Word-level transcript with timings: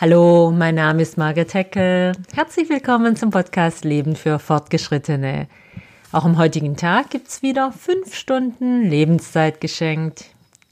Hallo, 0.00 0.50
mein 0.50 0.74
Name 0.74 1.02
ist 1.02 1.16
Margaret 1.18 1.54
Heckel. 1.54 2.14
Herzlich 2.34 2.68
willkommen 2.68 3.14
zum 3.14 3.30
Podcast 3.30 3.84
Leben 3.84 4.16
für 4.16 4.40
Fortgeschrittene. 4.40 5.46
Auch 6.10 6.24
am 6.24 6.36
heutigen 6.36 6.76
Tag 6.76 7.10
gibt's 7.10 7.42
wieder 7.42 7.70
fünf 7.70 8.12
Stunden 8.12 8.82
Lebenszeit 8.82 9.60
geschenkt. 9.60 10.24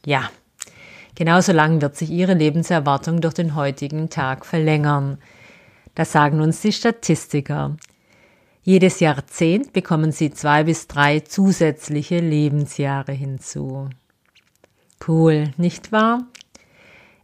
Ja, 0.04 0.28
genauso 1.14 1.52
lang 1.52 1.80
wird 1.80 1.96
sich 1.96 2.10
Ihre 2.10 2.34
Lebenserwartung 2.34 3.20
durch 3.20 3.34
den 3.34 3.54
heutigen 3.54 4.10
Tag 4.10 4.44
verlängern. 4.44 5.18
Das 5.94 6.10
sagen 6.10 6.40
uns 6.40 6.60
die 6.60 6.72
Statistiker. 6.72 7.76
Jedes 8.64 8.98
Jahrzehnt 8.98 9.72
bekommen 9.72 10.10
Sie 10.10 10.32
zwei 10.32 10.64
bis 10.64 10.88
drei 10.88 11.20
zusätzliche 11.20 12.18
Lebensjahre 12.18 13.12
hinzu. 13.12 13.88
Cool, 15.06 15.52
nicht 15.58 15.92
wahr? 15.92 16.24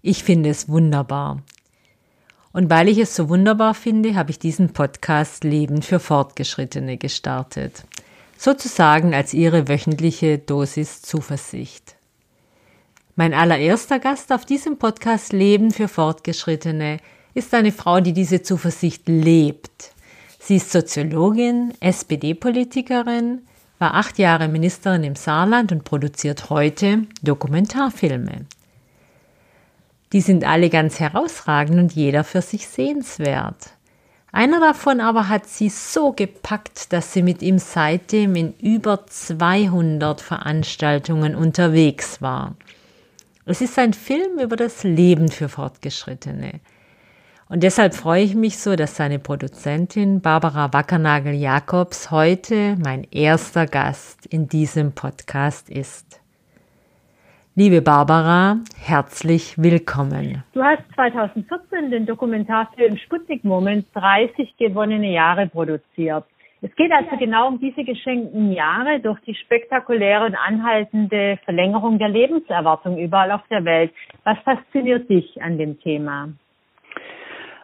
Ich 0.00 0.22
finde 0.22 0.50
es 0.50 0.68
wunderbar. 0.68 1.42
Und 2.52 2.70
weil 2.70 2.88
ich 2.88 2.98
es 2.98 3.14
so 3.14 3.28
wunderbar 3.28 3.74
finde, 3.74 4.14
habe 4.14 4.30
ich 4.30 4.38
diesen 4.38 4.72
Podcast 4.72 5.44
Leben 5.44 5.82
für 5.82 6.00
Fortgeschrittene 6.00 6.96
gestartet. 6.96 7.84
Sozusagen 8.36 9.14
als 9.14 9.34
ihre 9.34 9.68
wöchentliche 9.68 10.38
Dosis 10.38 11.02
Zuversicht. 11.02 11.96
Mein 13.16 13.34
allererster 13.34 13.98
Gast 13.98 14.32
auf 14.32 14.44
diesem 14.44 14.78
Podcast 14.78 15.32
Leben 15.32 15.72
für 15.72 15.88
Fortgeschrittene 15.88 16.98
ist 17.34 17.52
eine 17.52 17.72
Frau, 17.72 18.00
die 18.00 18.12
diese 18.12 18.42
Zuversicht 18.42 19.08
lebt. 19.08 19.92
Sie 20.38 20.56
ist 20.56 20.70
Soziologin, 20.70 21.74
SPD-Politikerin, 21.80 23.42
war 23.78 23.94
acht 23.94 24.18
Jahre 24.18 24.48
Ministerin 24.48 25.04
im 25.04 25.16
Saarland 25.16 25.72
und 25.72 25.84
produziert 25.84 26.48
heute 26.50 27.04
Dokumentarfilme. 27.22 28.46
Die 30.12 30.20
sind 30.20 30.44
alle 30.44 30.70
ganz 30.70 31.00
herausragend 31.00 31.78
und 31.78 31.92
jeder 31.92 32.24
für 32.24 32.42
sich 32.42 32.68
sehenswert. 32.68 33.70
Einer 34.32 34.60
davon 34.60 35.00
aber 35.00 35.28
hat 35.28 35.46
sie 35.46 35.68
so 35.68 36.12
gepackt, 36.12 36.92
dass 36.92 37.12
sie 37.12 37.22
mit 37.22 37.42
ihm 37.42 37.58
seitdem 37.58 38.36
in 38.36 38.54
über 38.58 39.06
200 39.06 40.20
Veranstaltungen 40.20 41.34
unterwegs 41.34 42.20
war. 42.20 42.54
Es 43.46 43.62
ist 43.62 43.78
ein 43.78 43.94
Film 43.94 44.38
über 44.38 44.56
das 44.56 44.84
Leben 44.84 45.30
für 45.30 45.48
Fortgeschrittene. 45.48 46.60
Und 47.48 47.62
deshalb 47.62 47.94
freue 47.94 48.22
ich 48.22 48.34
mich 48.34 48.58
so, 48.58 48.76
dass 48.76 48.96
seine 48.96 49.18
Produzentin 49.18 50.20
Barbara 50.20 50.70
Wackernagel-Jakobs 50.74 52.10
heute 52.10 52.76
mein 52.76 53.04
erster 53.04 53.66
Gast 53.66 54.26
in 54.26 54.48
diesem 54.48 54.92
Podcast 54.92 55.70
ist. 55.70 56.20
Liebe 57.60 57.82
Barbara, 57.82 58.58
herzlich 58.80 59.58
willkommen. 59.58 60.44
Du 60.52 60.62
hast 60.62 60.84
2014 60.94 61.90
den 61.90 62.06
Dokumentarfilm 62.06 62.96
Sputnik 62.98 63.42
Moment 63.42 63.84
30 63.94 64.56
gewonnene 64.58 65.10
Jahre 65.10 65.48
produziert. 65.48 66.24
Es 66.62 66.72
geht 66.76 66.92
also 66.92 67.16
genau 67.18 67.48
um 67.48 67.58
diese 67.58 67.82
geschenkten 67.82 68.52
Jahre 68.52 69.00
durch 69.00 69.18
die 69.22 69.34
spektakuläre 69.34 70.26
und 70.26 70.36
anhaltende 70.36 71.36
Verlängerung 71.44 71.98
der 71.98 72.10
Lebenserwartung 72.10 72.96
überall 72.96 73.32
auf 73.32 73.42
der 73.50 73.64
Welt. 73.64 73.92
Was 74.22 74.38
fasziniert 74.44 75.10
dich 75.10 75.42
an 75.42 75.58
dem 75.58 75.80
Thema? 75.80 76.28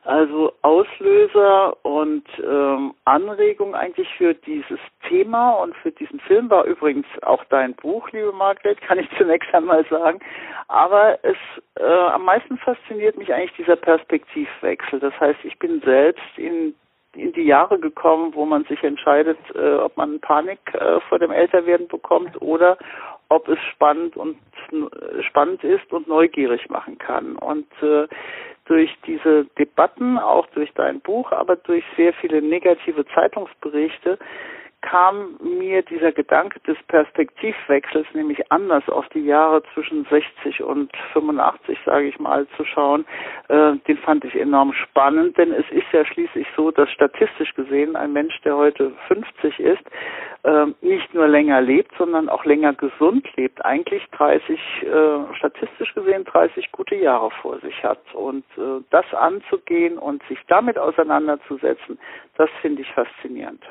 Also 0.05 0.53
Auslöser 0.61 1.77
und 1.83 2.25
ähm, 2.43 2.95
Anregung 3.07 3.75
eigentlich 3.75 4.09
für 4.19 4.35
dieses 4.35 4.79
Thema 5.09 5.53
und 5.53 5.75
für 5.77 5.93
diesen 5.93 6.21
Film 6.21 6.51
war 6.51 6.65
übrigens 6.65 7.07
auch 7.23 7.43
dein 7.45 7.75
Buch, 7.75 8.11
liebe 8.11 8.33
Margret, 8.33 8.81
kann 8.83 8.99
ich 8.99 9.09
zunächst 9.19 9.53
einmal 9.55 9.85
sagen. 9.87 10.21
Aber 10.69 11.19
es 11.23 11.37
äh, 11.81 11.85
am 11.85 12.27
meisten 12.27 12.59
fasziniert 12.59 13.17
mich 13.17 13.33
eigentlich 13.33 13.57
dieser 13.57 13.77
Perspektivwechsel. 13.77 15.01
Das 15.01 15.19
heißt, 15.19 15.39
ich 15.43 15.59
bin 15.59 15.81
selbst 15.81 16.37
in 16.37 16.75
in 17.17 17.33
die 17.33 17.43
Jahre 17.45 17.79
gekommen, 17.79 18.35
wo 18.35 18.45
man 18.45 18.65
sich 18.65 18.83
entscheidet, 18.83 19.39
äh, 19.55 19.75
ob 19.75 19.97
man 19.97 20.21
Panik 20.21 20.59
äh, 20.75 21.01
vor 21.09 21.19
dem 21.19 21.31
Älterwerden 21.31 21.89
bekommt 21.89 22.41
oder 22.43 22.77
ob 23.29 23.49
es 23.49 23.59
spannend 23.73 24.17
und 24.17 24.37
äh, 24.73 25.23
spannend 25.23 25.63
ist 25.65 25.93
und 25.93 26.09
neugierig 26.09 26.69
machen 26.71 26.99
kann. 26.99 27.37
Und 27.37 27.67
äh, 27.83 28.07
durch 28.67 28.91
diese 29.07 29.45
Debatten, 29.59 30.19
auch 30.19 30.47
durch 30.49 30.73
dein 30.75 31.01
Buch, 31.01 31.33
aber 31.33 31.57
durch 31.57 31.85
sehr 31.97 32.13
viele 32.15 32.41
negative 32.41 33.05
Zeitungsberichte, 33.15 34.19
kam 34.85 35.39
mir 35.41 35.83
dieser 35.83 36.13
Gedanke 36.13 36.61
des 36.61 36.77
Perspektivwechsels, 36.89 38.07
nämlich 38.13 38.53
anders 38.53 38.87
auf 38.91 39.09
die 39.09 39.25
Jahre 39.25 39.63
zwischen 39.73 40.05
60 40.05 40.63
und 40.63 40.93
85, 41.15 41.79
sage 41.87 42.07
ich 42.07 42.19
mal, 42.19 42.47
zu 42.57 42.65
schauen, 42.67 43.07
äh, 43.49 43.77
den 43.89 43.97
fand 43.99 44.25
ich 44.27 44.35
enorm 44.35 44.75
spannend, 44.75 45.39
denn 45.39 45.53
es 45.53 45.65
ist 45.71 45.91
ja 45.93 46.05
schließlich 46.05 46.47
so, 46.55 46.71
dass 46.71 46.91
statistisch 46.91 47.55
gesehen 47.55 47.97
ein 47.97 48.13
Mensch, 48.13 48.39
der 48.43 48.57
heute 48.57 48.93
50 49.09 49.59
ist, 49.59 49.83
äh, 50.43 50.67
nicht 50.83 51.15
nur 51.15 51.29
länger 51.29 51.63
lebt, 51.63 51.93
sondern 51.97 52.29
auch 52.29 52.45
länger 52.45 52.75
gesund 52.75 53.27
lebt, 53.37 53.65
eigentlich 53.65 54.05
30, 54.11 54.61
äh, 54.83 55.35
statistisch 55.39 55.95
gesehen 55.95 56.25
30 56.25 56.71
gute 56.73 56.97
Jahre 56.97 57.31
vor 57.41 57.59
sich 57.61 57.83
hat. 57.83 58.03
Und 58.13 58.45
äh, 58.59 58.83
das 58.91 59.07
anzugehen 59.15 59.97
und 59.97 60.23
sich 60.29 60.39
damit 60.49 60.77
auseinanderzusetzen, 60.77 61.99
das 62.37 62.51
finde 62.61 62.83
ich 62.83 62.93
faszinierend. 62.93 63.63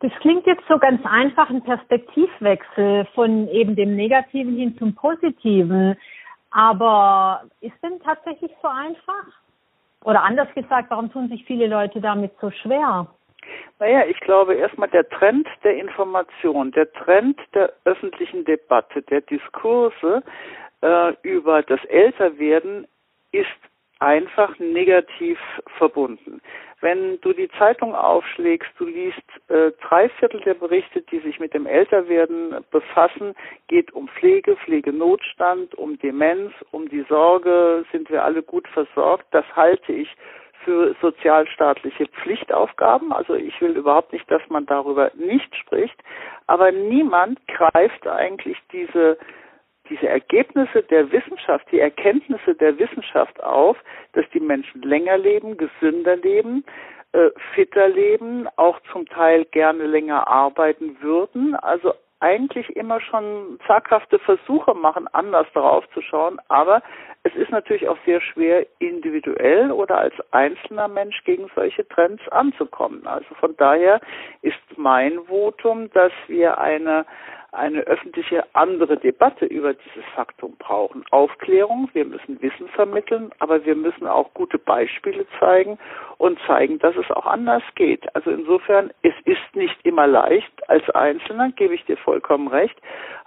Das 0.00 0.12
klingt 0.20 0.46
jetzt 0.46 0.64
so 0.68 0.78
ganz 0.78 1.00
einfach, 1.06 1.48
ein 1.50 1.62
Perspektivwechsel 1.62 3.06
von 3.14 3.48
eben 3.48 3.76
dem 3.76 3.96
Negativen 3.96 4.56
hin 4.56 4.76
zum 4.78 4.94
Positiven. 4.94 5.96
Aber 6.50 7.44
ist 7.60 7.74
denn 7.82 8.00
tatsächlich 8.04 8.52
so 8.62 8.68
einfach? 8.68 9.26
Oder 10.04 10.22
anders 10.22 10.52
gesagt, 10.54 10.90
warum 10.90 11.10
tun 11.10 11.28
sich 11.28 11.44
viele 11.44 11.66
Leute 11.66 12.00
damit 12.00 12.32
so 12.40 12.50
schwer? 12.50 13.08
Naja, 13.78 14.04
ich 14.06 14.20
glaube 14.20 14.54
erstmal 14.54 14.88
der 14.88 15.08
Trend 15.08 15.48
der 15.64 15.76
Information, 15.76 16.70
der 16.72 16.92
Trend 16.92 17.38
der 17.54 17.72
öffentlichen 17.84 18.44
Debatte, 18.44 19.02
der 19.02 19.20
Diskurse 19.22 20.22
äh, 20.82 21.14
über 21.22 21.62
das 21.62 21.82
Älterwerden 21.86 22.86
ist 23.32 23.48
einfach 23.98 24.58
negativ 24.58 25.38
verbunden. 25.78 26.40
Wenn 26.84 27.18
du 27.22 27.32
die 27.32 27.48
Zeitung 27.58 27.94
aufschlägst, 27.94 28.70
du 28.76 28.84
liest 28.84 29.22
äh, 29.48 29.70
drei 29.88 30.10
Viertel 30.10 30.42
der 30.42 30.52
Berichte, 30.52 31.00
die 31.00 31.18
sich 31.20 31.40
mit 31.40 31.54
dem 31.54 31.64
Älterwerden 31.64 32.62
befassen, 32.70 33.34
geht 33.68 33.94
um 33.94 34.06
Pflege, 34.08 34.54
Pflegenotstand, 34.56 35.74
um 35.76 35.98
Demenz, 36.00 36.52
um 36.72 36.86
die 36.90 37.00
Sorge, 37.08 37.86
sind 37.90 38.10
wir 38.10 38.22
alle 38.22 38.42
gut 38.42 38.68
versorgt. 38.68 39.24
Das 39.30 39.46
halte 39.56 39.94
ich 39.94 40.14
für 40.62 40.94
sozialstaatliche 41.00 42.06
Pflichtaufgaben. 42.22 43.14
Also 43.14 43.32
ich 43.32 43.58
will 43.62 43.78
überhaupt 43.78 44.12
nicht, 44.12 44.30
dass 44.30 44.42
man 44.50 44.66
darüber 44.66 45.10
nicht 45.14 45.56
spricht. 45.56 45.96
Aber 46.46 46.70
niemand 46.70 47.40
greift 47.48 48.06
eigentlich 48.06 48.58
diese 48.72 49.16
diese 49.88 50.08
Ergebnisse 50.08 50.82
der 50.82 51.10
Wissenschaft, 51.12 51.66
die 51.70 51.80
Erkenntnisse 51.80 52.54
der 52.54 52.78
Wissenschaft 52.78 53.42
auf, 53.42 53.76
dass 54.12 54.24
die 54.32 54.40
Menschen 54.40 54.82
länger 54.82 55.18
leben, 55.18 55.56
gesünder 55.56 56.16
leben, 56.16 56.64
äh, 57.12 57.30
fitter 57.54 57.88
leben, 57.88 58.48
auch 58.56 58.80
zum 58.92 59.06
Teil 59.06 59.44
gerne 59.46 59.86
länger 59.86 60.26
arbeiten 60.26 60.96
würden. 61.00 61.54
Also 61.54 61.94
eigentlich 62.20 62.74
immer 62.74 63.00
schon 63.00 63.58
zaghafte 63.66 64.18
Versuche 64.18 64.74
machen, 64.74 65.06
anders 65.12 65.46
darauf 65.52 65.88
zu 65.90 66.00
schauen. 66.00 66.40
Aber 66.48 66.82
es 67.22 67.34
ist 67.34 67.50
natürlich 67.50 67.86
auch 67.86 67.98
sehr 68.06 68.20
schwer, 68.20 68.66
individuell 68.78 69.70
oder 69.70 69.98
als 69.98 70.14
einzelner 70.30 70.88
Mensch 70.88 71.22
gegen 71.24 71.50
solche 71.54 71.86
Trends 71.86 72.26
anzukommen. 72.30 73.06
Also 73.06 73.34
von 73.34 73.54
daher 73.58 74.00
ist 74.40 74.58
mein 74.76 75.20
Votum, 75.24 75.90
dass 75.90 76.12
wir 76.26 76.58
eine 76.58 77.04
eine 77.54 77.80
öffentliche 77.80 78.44
andere 78.54 78.96
Debatte 78.96 79.46
über 79.46 79.74
dieses 79.74 80.04
Faktum 80.14 80.56
brauchen. 80.58 81.04
Aufklärung, 81.10 81.88
wir 81.92 82.04
müssen 82.04 82.40
Wissen 82.42 82.68
vermitteln, 82.68 83.30
aber 83.38 83.64
wir 83.64 83.74
müssen 83.74 84.06
auch 84.06 84.32
gute 84.34 84.58
Beispiele 84.58 85.26
zeigen 85.38 85.78
und 86.18 86.38
zeigen, 86.46 86.78
dass 86.78 86.96
es 86.96 87.10
auch 87.10 87.26
anders 87.26 87.62
geht. 87.74 88.14
Also 88.14 88.30
insofern, 88.30 88.90
es 89.02 89.14
ist 89.24 89.54
nicht 89.54 89.76
immer 89.84 90.06
leicht 90.06 90.52
als 90.68 90.88
Einzelner, 90.90 91.50
gebe 91.52 91.74
ich 91.74 91.84
dir 91.84 91.96
vollkommen 91.96 92.48
recht, 92.48 92.76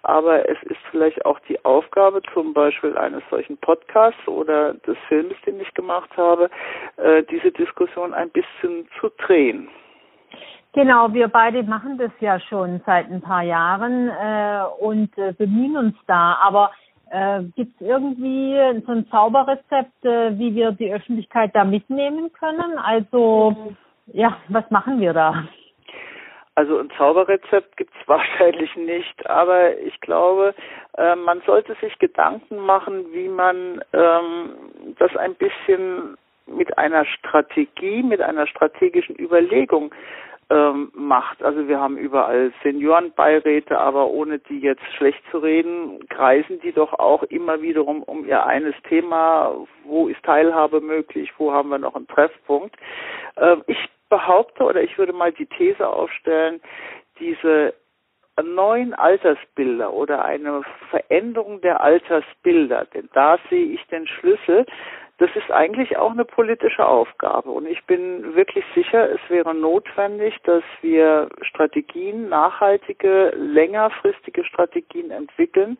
aber 0.04 0.48
es 0.50 0.62
ist 0.63 0.80
vielleicht 0.92 1.25
auch 1.25 1.40
die 1.48 1.63
Aufgabe 1.66 2.22
zum 2.34 2.54
Beispiel 2.54 2.98
eines 2.98 3.24
solchen 3.30 3.57
Podcasts 3.57 4.28
oder 4.28 4.74
des 4.74 4.98
Films, 5.07 5.36
den 5.46 5.60
ich 5.60 5.74
gemacht 5.74 6.10
habe, 6.18 6.50
äh, 6.98 7.24
diese 7.24 7.52
Diskussion 7.52 8.13
ein 8.13 8.30
bisschen 8.30 8.88
zu 9.00 9.10
drehen. 9.18 9.69
Genau, 10.74 11.14
wir 11.14 11.28
beide 11.28 11.64
machen 11.64 11.98
das 11.98 12.12
ja 12.19 12.40
schon 12.40 12.81
seit 12.86 13.10
ein 13.10 13.22
paar 13.22 13.44
Jahren 13.44 14.10
äh, 14.10 14.64
und 14.80 15.18
äh, 15.18 15.34
bemühen 15.34 15.78
uns 15.78 15.96
da. 16.06 16.38
Aber 16.42 16.72
äh, 17.10 17.44
gibt 17.56 17.80
es 17.81 17.88
irgendwie 17.88 18.56
so 18.86 18.92
ein 18.92 19.08
Zauberrezept, 19.10 20.06
äh, 20.06 20.38
wie 20.38 20.54
wir 20.56 20.72
die 20.72 20.94
Öffentlichkeit 20.94 21.52
da 21.56 21.64
mitnehmen 21.64 22.31
können? 22.34 22.78
Also 22.78 23.75
ja, 24.08 24.38
was 24.50 24.69
machen 24.69 25.00
wir 25.00 25.14
da? 25.14 25.46
Also 26.56 26.80
ein 26.80 26.90
Zauberrezept 26.98 27.78
gibt 27.78 27.94
es 28.00 28.08
wahrscheinlich 28.08 28.75
nicht, 28.75 29.30
aber 29.30 29.78
ich 29.78 30.00
glaube, 30.02 30.56
äh, 30.98 31.16
man 31.16 31.42
sollte 31.46 31.75
sich 31.81 31.98
Gedanken 32.00 32.58
machen, 32.58 33.06
wie 33.14 33.30
man 33.30 33.81
ähm, 33.94 34.50
das 34.98 35.16
ein 35.16 35.36
bisschen 35.36 36.18
mit 36.48 36.78
einer 36.78 37.06
Strategie, 37.06 38.02
mit 38.04 38.22
einer 38.22 38.48
strategischen 38.48 39.19
Überlegung 39.19 39.94
ähm, 40.50 40.92
macht. 40.94 41.44
Also 41.44 41.68
wir 41.68 41.80
haben 41.80 41.98
überall 41.98 42.54
Seniorenbeiräte, 42.64 43.78
aber 43.78 44.08
ohne 44.08 44.40
die 44.40 44.60
jetzt 44.60 44.86
schlecht 44.96 45.22
zu 45.32 45.40
reden, 45.40 46.08
kreisen 46.10 46.60
die 46.62 46.72
doch 46.72 46.94
auch 46.94 47.24
immer 47.24 47.62
wiederum 47.62 48.04
um 48.04 48.26
ihr 48.26 48.46
eines 48.46 48.76
Thema. 48.88 49.56
Wo 49.84 50.08
ist 50.08 50.24
Teilhabe 50.24 50.82
möglich? 50.82 51.32
Wo 51.38 51.52
haben 51.52 51.70
wir 51.70 51.80
noch 51.80 51.96
einen 51.96 52.08
Treffpunkt? 52.08 52.76
Ähm, 53.38 53.64
ich 53.68 53.90
behaupte 54.10 54.64
oder 54.64 54.82
ich 54.82 54.98
würde 54.98 55.14
mal 55.14 55.34
die 55.34 55.48
These 55.48 55.88
aufstellen, 55.88 56.62
diese 57.20 57.74
neuen 58.42 58.94
Altersbilder 58.94 59.92
oder 59.92 60.24
eine 60.24 60.62
Veränderung 60.90 61.60
der 61.62 61.82
Altersbilder, 61.82 62.86
denn 62.94 63.10
da 63.14 63.38
sehe 63.50 63.66
ich 63.66 63.86
den 63.88 64.08
Schlüssel, 64.08 64.66
das 65.19 65.30
ist 65.36 65.52
eigentlich 65.52 65.98
auch 65.98 66.12
eine 66.12 66.25
politische 66.25 66.86
Aufgabe. 66.86 67.50
Und 67.50 67.68
ich 67.68 67.84
bin 67.86 68.36
wirklich 68.36 68.64
sicher, 68.75 69.10
es 69.10 69.30
wäre 69.30 69.56
notwendig, 69.56 70.36
dass 70.44 70.64
wir 70.81 71.30
Strategien, 71.42 72.30
nachhaltige, 72.30 73.31
längerfristige 73.36 74.44
Strategien 74.44 75.10
entwickeln, 75.10 75.78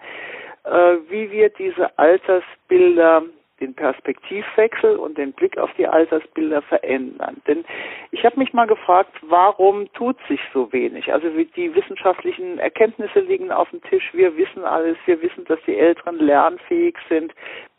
äh, 0.64 0.98
wie 1.10 1.30
wir 1.32 1.50
diese 1.50 1.98
Altersbilder 2.00 3.24
den 3.60 3.74
Perspektivwechsel 3.74 4.98
und 4.98 5.18
den 5.18 5.34
Blick 5.34 5.58
auf 5.58 5.72
die 5.78 5.88
Altersbilder 5.88 6.62
verändern. 6.62 7.42
Denn 7.48 7.66
ich 8.12 8.24
habe 8.24 8.38
mich 8.40 8.54
mal 8.54 8.68
gefragt, 8.68 9.12
warum 9.22 9.92
tut 9.94 10.16
sich 10.28 10.40
so 10.54 10.72
wenig? 10.72 11.12
Also 11.12 11.30
die 11.30 11.74
wissenschaftlichen 11.74 12.60
Erkenntnisse 12.60 13.20
liegen 13.20 13.52
auf 13.52 13.70
dem 13.72 13.82
Tisch. 13.84 14.12
Wir 14.14 14.38
wissen 14.38 14.64
alles. 14.64 14.98
Wir 15.06 15.22
wissen, 15.22 15.46
dass 15.46 15.60
die 15.66 15.78
Älteren 15.78 16.20
lernfähig 16.20 16.96
sind 17.10 17.34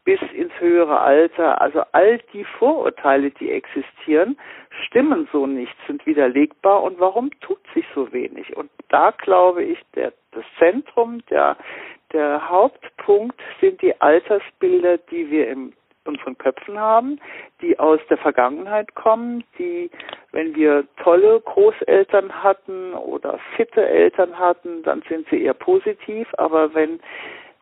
bis 0.09 0.23
ins 0.33 0.59
höhere 0.59 1.01
Alter. 1.01 1.61
Also 1.61 1.83
all 1.93 2.19
die 2.33 2.45
Vorurteile, 2.45 3.31
die 3.31 3.53
existieren, 3.53 4.39
stimmen 4.87 5.29
so 5.33 5.47
nicht, 5.47 5.77
sind 5.87 6.07
widerlegbar. 6.07 6.83
Und 6.83 6.99
warum 6.99 7.31
tut 7.41 7.61
sich 7.75 7.85
so 7.95 8.11
wenig? 8.11 8.57
Und 8.57 8.71
da 8.89 9.11
glaube 9.11 9.63
ich, 9.65 9.79
der, 9.95 10.15
das 10.31 10.47
Zentrum, 10.59 11.21
der, 11.29 11.59
der 12.15 12.49
Hauptpunkt 12.49 13.39
sind 13.61 13.83
die 13.83 14.01
Altersbilder, 14.01 14.97
die 14.97 15.31
wir 15.31 15.47
in 15.51 15.75
unseren 16.07 16.39
Köpfen 16.39 16.81
haben, 16.81 17.21
die 17.61 17.79
aus 17.79 18.01
der 18.09 18.17
Vergangenheit 18.17 18.95
kommen, 18.95 19.45
die, 19.59 19.91
wenn 20.33 20.55
wir 20.57 20.85
tolle 21.05 21.39
Großeltern 21.41 22.43
hatten 22.43 22.95
oder 22.95 23.39
fitte 23.57 23.87
Eltern 23.87 24.39
hatten, 24.39 24.83
dann 24.85 25.03
sind 25.07 25.29
sie 25.29 25.43
eher 25.43 25.53
positiv, 25.53 26.27
aber 26.39 26.73
wenn 26.73 26.99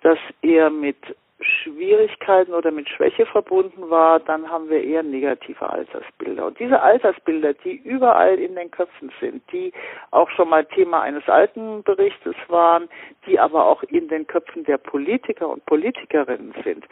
das 0.03 0.19
eher 0.43 0.71
mit 0.71 0.97
Schwierigkeiten 1.41 2.55
oder 2.55 2.71
mit 2.71 2.89
Schwäche 2.89 3.27
verbunden 3.27 3.91
war, 3.91 4.21
dann 4.21 4.51
haben 4.51 4.71
wir 4.71 4.83
eher 4.83 5.03
negative 5.03 5.69
Altersbilder. 5.69 6.47
Und 6.47 6.59
diese 6.59 6.81
Altersbilder, 6.81 7.53
die 7.53 7.77
überall 7.77 8.39
in 8.39 8.55
den 8.55 8.71
Köpfen 8.71 9.13
sind, 9.21 9.43
die 9.53 9.73
auch 10.13 10.31
schon 10.31 10.49
mal 10.49 10.65
Thema 10.65 11.03
eines 11.03 11.29
alten 11.29 11.83
Berichtes 11.83 12.35
waren, 12.49 12.89
die 13.27 13.39
aber 13.39 13.67
auch 13.67 13.83
in 13.85 14.09
den 14.09 14.27
Köpfen 14.27 14.65
der 14.65 14.79
Politiker 14.79 15.49
und 15.49 15.65
Politikerinnen 15.67 16.55
sind, 16.65 16.87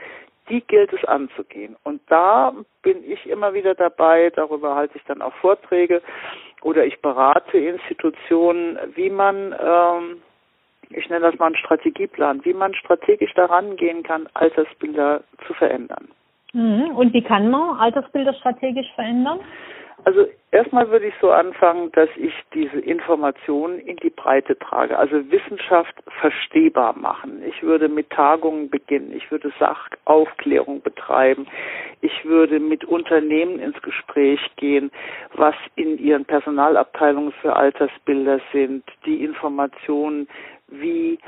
die 0.50 0.60
gilt 0.60 0.92
es 0.92 1.04
anzugehen. 1.04 1.76
Und 1.84 2.02
da 2.08 2.52
bin 2.82 3.02
ich 3.10 3.26
immer 3.26 3.54
wieder 3.54 3.74
dabei, 3.74 4.30
darüber 4.30 4.74
halte 4.74 4.98
ich 4.98 5.04
dann 5.04 5.22
auch 5.22 5.34
Vorträge 5.36 6.02
oder 6.60 6.84
ich 6.84 7.00
berate 7.00 7.58
Institutionen, 7.58 8.78
wie 8.94 9.08
man 9.08 9.54
ähm, 9.58 10.22
ich 10.96 11.08
nenne 11.08 11.30
das 11.30 11.38
mal 11.38 11.46
einen 11.46 11.56
Strategieplan, 11.56 12.44
wie 12.44 12.54
man 12.54 12.74
strategisch 12.74 13.32
daran 13.34 13.76
gehen 13.76 14.02
kann, 14.02 14.28
Altersbilder 14.34 15.22
zu 15.46 15.54
verändern. 15.54 16.08
Mhm. 16.52 16.96
Und 16.96 17.12
wie 17.12 17.22
kann 17.22 17.50
man 17.50 17.78
Altersbilder 17.78 18.32
strategisch 18.34 18.90
verändern? 18.94 19.40
Also 20.04 20.26
erstmal 20.50 20.90
würde 20.90 21.06
ich 21.06 21.14
so 21.20 21.30
anfangen, 21.30 21.90
dass 21.92 22.10
ich 22.16 22.34
diese 22.52 22.78
Informationen 22.78 23.78
in 23.78 23.96
die 23.96 24.10
Breite 24.10 24.58
trage, 24.58 24.98
also 24.98 25.30
Wissenschaft 25.30 25.94
verstehbar 26.20 26.98
machen. 26.98 27.42
Ich 27.46 27.62
würde 27.62 27.88
mit 27.88 28.10
Tagungen 28.10 28.68
beginnen, 28.68 29.14
ich 29.16 29.30
würde 29.30 29.50
Sachaufklärung 29.58 30.82
betreiben, 30.82 31.46
ich 32.02 32.24
würde 32.24 32.60
mit 32.60 32.84
Unternehmen 32.84 33.58
ins 33.58 33.80
Gespräch 33.80 34.40
gehen, 34.56 34.90
was 35.32 35.54
in 35.74 35.98
ihren 35.98 36.26
Personalabteilungen 36.26 37.32
für 37.40 37.56
Altersbilder 37.56 38.40
sind, 38.52 38.84
die 39.06 39.24
Informationen 39.24 40.28
wie 40.68 41.18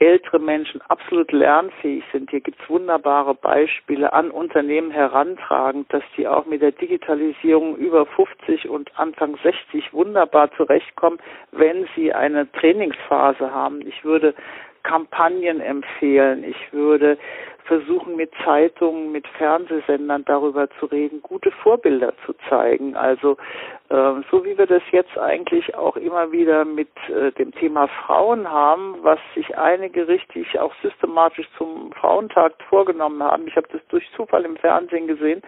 ältere 0.00 0.38
Menschen 0.38 0.80
absolut 0.82 1.32
lernfähig 1.32 2.04
sind. 2.12 2.30
Hier 2.30 2.40
gibt 2.40 2.60
es 2.62 2.70
wunderbare 2.70 3.34
Beispiele 3.34 4.12
an 4.12 4.30
Unternehmen 4.30 4.92
herantragen, 4.92 5.86
dass 5.88 6.04
die 6.16 6.28
auch 6.28 6.46
mit 6.46 6.62
der 6.62 6.72
Digitalisierung 6.72 7.76
über 7.76 8.06
50 8.06 8.68
und 8.68 8.96
Anfang 8.98 9.36
60 9.42 9.92
wunderbar 9.92 10.52
zurechtkommen, 10.52 11.18
wenn 11.50 11.88
sie 11.96 12.12
eine 12.12 12.50
Trainingsphase 12.52 13.52
haben. 13.52 13.80
Ich 13.86 14.04
würde 14.04 14.34
Kampagnen 14.82 15.60
empfehlen. 15.60 16.44
Ich 16.44 16.72
würde 16.72 17.18
versuchen, 17.68 18.16
mit 18.16 18.32
Zeitungen, 18.44 19.12
mit 19.12 19.28
Fernsehsendern 19.36 20.24
darüber 20.24 20.68
zu 20.80 20.86
reden, 20.86 21.22
gute 21.22 21.50
Vorbilder 21.50 22.14
zu 22.24 22.32
zeigen. 22.48 22.96
Also 22.96 23.36
äh, 23.90 24.22
so 24.30 24.44
wie 24.44 24.56
wir 24.56 24.66
das 24.66 24.82
jetzt 24.90 25.16
eigentlich 25.18 25.74
auch 25.74 25.96
immer 25.96 26.32
wieder 26.32 26.64
mit 26.64 26.88
äh, 27.08 27.30
dem 27.32 27.52
Thema 27.52 27.86
Frauen 27.88 28.50
haben, 28.50 28.96
was 29.02 29.18
sich 29.34 29.56
einige 29.56 30.08
richtig 30.08 30.58
auch 30.58 30.72
systematisch 30.82 31.46
zum 31.58 31.92
Frauentag 31.92 32.54
vorgenommen 32.68 33.22
haben. 33.22 33.46
Ich 33.46 33.56
habe 33.56 33.68
das 33.70 33.82
durch 33.88 34.08
Zufall 34.16 34.44
im 34.44 34.56
Fernsehen 34.56 35.06
gesehen 35.06 35.42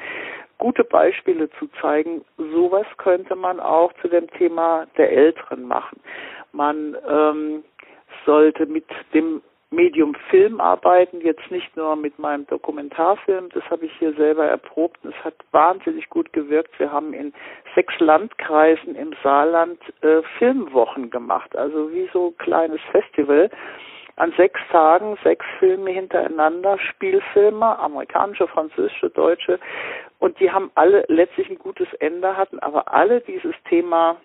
gute 0.60 0.84
Beispiele 0.84 1.50
zu 1.58 1.68
zeigen. 1.80 2.22
Sowas 2.36 2.86
könnte 2.98 3.34
man 3.34 3.58
auch 3.58 3.92
zu 4.02 4.08
dem 4.08 4.30
Thema 4.32 4.86
der 4.98 5.10
Älteren 5.10 5.64
machen. 5.64 6.00
Man 6.52 6.96
ähm, 7.08 7.64
sollte 8.24 8.66
mit 8.66 8.84
dem 9.14 9.42
Medium 9.72 10.16
Film 10.30 10.60
arbeiten, 10.60 11.20
jetzt 11.20 11.48
nicht 11.50 11.76
nur 11.76 11.94
mit 11.94 12.18
meinem 12.18 12.44
Dokumentarfilm, 12.48 13.50
das 13.50 13.62
habe 13.70 13.86
ich 13.86 13.92
hier 13.98 14.12
selber 14.14 14.44
erprobt 14.44 14.98
und 15.04 15.14
es 15.14 15.24
hat 15.24 15.34
wahnsinnig 15.52 16.08
gut 16.10 16.32
gewirkt. 16.32 16.76
Wir 16.80 16.90
haben 16.90 17.12
in 17.12 17.32
sechs 17.76 17.94
Landkreisen 18.00 18.96
im 18.96 19.14
Saarland 19.22 19.78
äh, 20.02 20.22
Filmwochen 20.38 21.10
gemacht, 21.10 21.54
also 21.54 21.92
wie 21.92 22.10
so 22.12 22.28
ein 22.28 22.38
kleines 22.38 22.80
Festival. 22.90 23.48
An 24.16 24.34
sechs 24.36 24.60
Tagen 24.70 25.16
sechs 25.22 25.46
Filme 25.60 25.92
hintereinander, 25.92 26.76
Spielfilme, 26.78 27.78
amerikanische, 27.78 28.48
französische, 28.48 29.08
deutsche 29.10 29.60
und 30.18 30.38
die 30.40 30.50
haben 30.50 30.72
alle 30.74 31.04
letztlich 31.06 31.48
ein 31.48 31.58
gutes 31.58 31.88
Ende, 32.00 32.36
hatten 32.36 32.58
aber 32.58 32.92
alle 32.92 33.20
dieses 33.20 33.54
Thema 33.68 34.16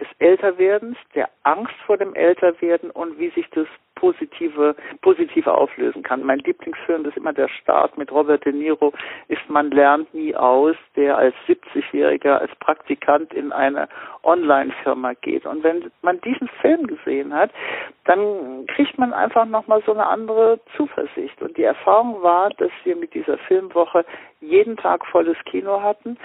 des 0.00 0.08
Älterwerdens, 0.18 0.96
der 1.14 1.28
Angst 1.42 1.74
vor 1.86 1.96
dem 1.96 2.14
Älterwerden 2.14 2.90
und 2.90 3.18
wie 3.18 3.30
sich 3.30 3.48
das 3.50 3.66
positive, 3.98 4.76
positive 5.02 5.52
auflösen 5.52 6.02
kann. 6.02 6.24
Mein 6.24 6.38
Lieblingsfilm 6.38 7.04
ist 7.04 7.16
immer 7.16 7.32
der 7.32 7.48
Start 7.48 7.98
mit 7.98 8.12
Robert 8.12 8.44
De 8.44 8.52
Niro, 8.52 8.92
ist 9.26 9.48
Man 9.48 9.70
lernt 9.70 10.12
nie 10.14 10.34
aus, 10.36 10.76
der 10.96 11.18
als 11.18 11.34
70-Jähriger 11.48 12.38
als 12.38 12.54
Praktikant 12.60 13.34
in 13.34 13.52
eine 13.52 13.88
Online-Firma 14.22 15.14
geht. 15.14 15.46
Und 15.46 15.64
wenn 15.64 15.90
man 16.02 16.20
diesen 16.20 16.48
Film 16.60 16.86
gesehen 16.86 17.34
hat, 17.34 17.50
dann 18.04 18.66
kriegt 18.66 18.98
man 18.98 19.12
einfach 19.12 19.46
nochmal 19.46 19.82
so 19.84 19.92
eine 19.92 20.06
andere 20.06 20.60
Zuversicht. 20.76 21.40
Und 21.42 21.56
die 21.56 21.64
Erfahrung 21.64 22.22
war, 22.22 22.50
dass 22.50 22.70
wir 22.84 22.94
mit 22.96 23.14
dieser 23.14 23.38
Filmwoche 23.38 24.04
jeden 24.40 24.76
Tag 24.76 25.04
volles 25.06 25.36
Kino 25.46 25.82
hatten. 25.82 26.16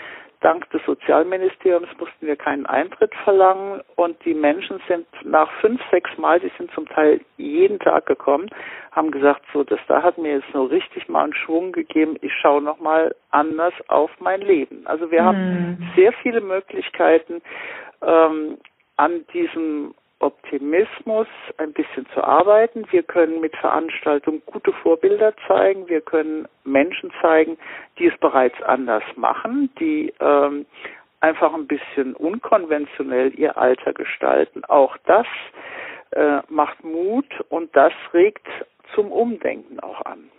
Dank 0.43 0.69
des 0.71 0.83
Sozialministeriums 0.85 1.88
mussten 2.00 2.27
wir 2.27 2.35
keinen 2.35 2.65
Eintritt 2.65 3.13
verlangen 3.23 3.81
und 3.95 4.17
die 4.25 4.33
Menschen 4.33 4.81
sind 4.88 5.07
nach 5.23 5.50
fünf, 5.62 5.81
sechs 5.89 6.15
Mal, 6.17 6.39
die 6.39 6.51
sind 6.57 6.71
zum 6.73 6.88
Teil 6.88 7.21
jeden 7.38 7.79
Tag 7.79 8.05
gekommen, 8.05 8.50
haben 8.91 9.09
gesagt, 9.09 9.41
so, 9.53 9.63
das 9.63 9.79
da 9.88 10.03
hat 10.03 10.17
mir 10.17 10.33
jetzt 10.33 10.53
nur 10.53 10.69
richtig 10.69 11.07
mal 11.07 11.23
einen 11.23 11.33
Schwung 11.33 11.71
gegeben, 11.71 12.17
ich 12.21 12.33
schaue 12.33 12.62
nochmal 12.62 13.15
anders 13.31 13.73
auf 13.88 14.12
mein 14.19 14.41
Leben. 14.41 14.85
Also 14.85 15.09
wir 15.12 15.21
mhm. 15.21 15.25
haben 15.25 15.91
sehr 15.95 16.12
viele 16.21 16.41
Möglichkeiten, 16.41 17.41
ähm, 18.01 18.57
an 18.97 19.25
diesem 19.33 19.95
Optimismus 20.24 21.27
ein 21.58 21.74
bisschen 21.74 22.06
zu 22.13 22.24
arbeiten. 22.24 22.86
Wir 22.92 23.03
können 23.03 23.42
mit 23.42 23.56
Veranstaltungen 23.58 24.42
gute 24.46 24.74
Vorbilder 24.74 25.34
zeigen. 25.48 25.88
Wir 25.88 26.01
können 26.01 26.48
Menschen 26.63 27.12
zeigen, 27.22 27.58
die 28.00 28.08
es 28.08 28.18
bereits 28.20 28.62
anders 28.63 29.03
machen, 29.15 29.70
die 29.80 30.13
ähm, 30.20 30.65
einfach 31.20 31.53
ein 31.53 31.68
bisschen 31.68 32.15
unkonventionell 32.15 33.38
ihr 33.38 33.58
Alter 33.58 33.94
gestalten. 33.94 34.63
Auch 34.65 34.98
das 35.06 35.25
äh, 36.12 36.39
macht 36.50 36.84
Mut 36.84 37.25
und 37.50 37.75
das 37.75 37.94
regt 38.13 38.48
zum 38.96 39.12
Umdenken 39.12 39.80
auch 39.80 40.06
an. 40.06 40.30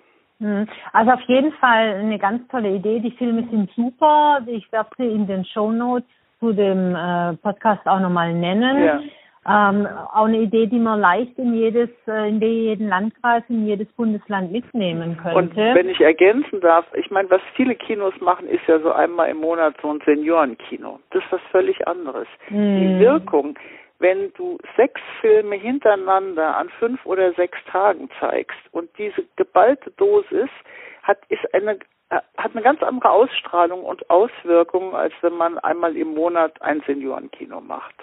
Hm. 0.40 0.68
Also 0.92 1.12
auf 1.12 1.22
jeden 1.22 1.52
Fall 1.52 1.94
eine 1.94 2.18
ganz 2.18 2.46
tolle 2.48 2.70
Idee. 2.70 3.00
Die 3.00 3.12
Filme 3.12 3.46
sind 3.50 3.70
super. 3.74 4.40
Ich 4.46 4.70
werde 4.72 4.90
sie 4.98 5.06
in 5.06 5.26
den 5.26 5.44
Show 5.44 5.70
Notes 5.70 6.08
zu 6.40 6.52
dem 6.52 6.94
äh, 6.94 7.34
Podcast 7.36 7.86
auch 7.86 8.00
nochmal 8.00 8.34
nennen. 8.34 8.84
Ja. 8.84 9.00
Ähm, 9.46 9.86
auch 9.86 10.24
eine 10.24 10.38
Idee, 10.38 10.66
die 10.66 10.78
man 10.78 11.00
leicht 11.00 11.38
in 11.38 11.54
jedes, 11.54 11.90
äh, 12.06 12.28
in 12.28 12.40
jeden 12.40 12.88
Landkreis, 12.88 13.42
in 13.48 13.66
jedes 13.66 13.88
Bundesland 13.92 14.52
mitnehmen 14.52 15.16
könnte. 15.16 15.38
Und 15.38 15.56
wenn 15.56 15.88
ich 15.88 16.00
ergänzen 16.00 16.60
darf, 16.60 16.86
ich 16.94 17.10
meine, 17.10 17.30
was 17.30 17.42
viele 17.54 17.74
Kinos 17.74 18.14
machen, 18.20 18.48
ist 18.48 18.66
ja 18.66 18.78
so 18.80 18.92
einmal 18.92 19.28
im 19.28 19.38
Monat 19.38 19.74
so 19.82 19.90
ein 19.90 20.00
Seniorenkino. 20.04 21.00
Das 21.10 21.22
ist 21.24 21.32
was 21.32 21.40
völlig 21.50 21.86
anderes. 21.86 22.26
Hm. 22.46 22.80
Die 22.80 22.98
Wirkung, 23.00 23.58
wenn 23.98 24.32
du 24.34 24.58
sechs 24.76 25.00
Filme 25.20 25.56
hintereinander 25.56 26.56
an 26.56 26.68
fünf 26.78 27.04
oder 27.04 27.32
sechs 27.34 27.58
Tagen 27.70 28.08
zeigst 28.20 28.58
und 28.72 28.88
diese 28.98 29.24
geballte 29.36 29.90
Dosis 29.92 30.50
hat, 31.02 31.18
ist 31.28 31.54
eine 31.54 31.78
hat 32.10 32.52
eine 32.52 32.62
ganz 32.62 32.82
andere 32.82 33.10
Ausstrahlung 33.10 33.82
und 33.82 34.08
Auswirkungen, 34.10 34.94
als 34.94 35.12
wenn 35.22 35.32
man 35.34 35.58
einmal 35.58 35.96
im 35.96 36.14
Monat 36.14 36.60
ein 36.62 36.82
Seniorenkino 36.86 37.60
macht. 37.60 37.94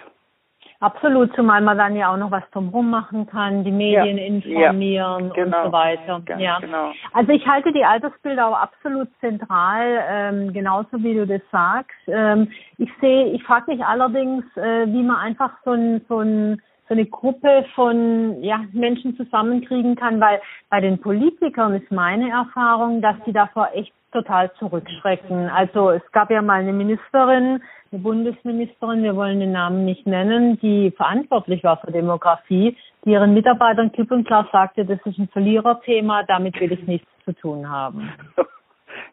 Absolut, 0.82 1.32
zumal 1.36 1.60
man 1.60 1.78
dann 1.78 1.94
ja 1.94 2.12
auch 2.12 2.16
noch 2.16 2.32
was 2.32 2.42
drumherum 2.50 2.90
machen 2.90 3.28
kann, 3.28 3.62
die 3.62 3.70
Medien 3.70 4.18
ja, 4.18 4.24
informieren 4.24 5.28
ja, 5.28 5.44
genau, 5.44 5.58
und 5.58 5.66
so 5.66 5.72
weiter. 5.72 6.22
ja. 6.38 6.58
Genau. 6.58 6.90
Also 7.12 7.30
ich 7.30 7.46
halte 7.46 7.72
die 7.72 7.84
Altersbilder 7.84 8.48
auch 8.48 8.58
absolut 8.58 9.08
zentral, 9.20 10.02
ähm, 10.10 10.52
genauso 10.52 11.00
wie 11.04 11.14
du 11.14 11.24
das 11.24 11.40
sagst. 11.52 11.96
Ähm, 12.08 12.50
ich 12.78 12.90
sehe, 13.00 13.26
ich 13.26 13.44
frage 13.44 13.70
mich 13.70 13.84
allerdings, 13.84 14.44
äh, 14.56 14.88
wie 14.88 15.04
man 15.04 15.18
einfach 15.18 15.52
so 15.64 15.70
ein, 15.70 16.00
so 16.08 16.18
ein 16.18 16.60
so 16.88 16.94
eine 16.94 17.06
Gruppe 17.06 17.64
von 17.76 18.42
ja, 18.42 18.64
Menschen 18.72 19.16
zusammenkriegen 19.16 19.94
kann, 19.94 20.20
weil 20.20 20.40
bei 20.68 20.80
den 20.80 20.98
Politikern 20.98 21.74
ist 21.74 21.92
meine 21.92 22.28
Erfahrung, 22.28 23.00
dass 23.00 23.14
die 23.24 23.32
davor 23.32 23.70
echt 23.72 23.92
total 24.12 24.52
zurückschrecken. 24.54 25.48
Also 25.48 25.90
es 25.90 26.02
gab 26.12 26.30
ja 26.30 26.42
mal 26.42 26.60
eine 26.60 26.72
Ministerin, 26.72 27.62
eine 27.90 28.00
Bundesministerin, 28.00 29.02
wir 29.02 29.16
wollen 29.16 29.40
den 29.40 29.52
Namen 29.52 29.84
nicht 29.84 30.06
nennen, 30.06 30.58
die 30.60 30.92
verantwortlich 30.92 31.64
war 31.64 31.78
für 31.78 31.92
Demografie, 31.92 32.76
die 33.04 33.10
ihren 33.10 33.34
Mitarbeitern 33.34 33.92
klipp 33.92 34.10
und 34.10 34.26
klar 34.26 34.48
sagte, 34.52 34.84
das 34.84 34.98
ist 35.04 35.18
ein 35.18 35.28
Verliererthema, 35.28 36.22
damit 36.24 36.58
will 36.60 36.72
ich 36.72 36.86
nichts 36.86 37.08
zu 37.24 37.32
tun 37.32 37.68
haben. 37.68 38.12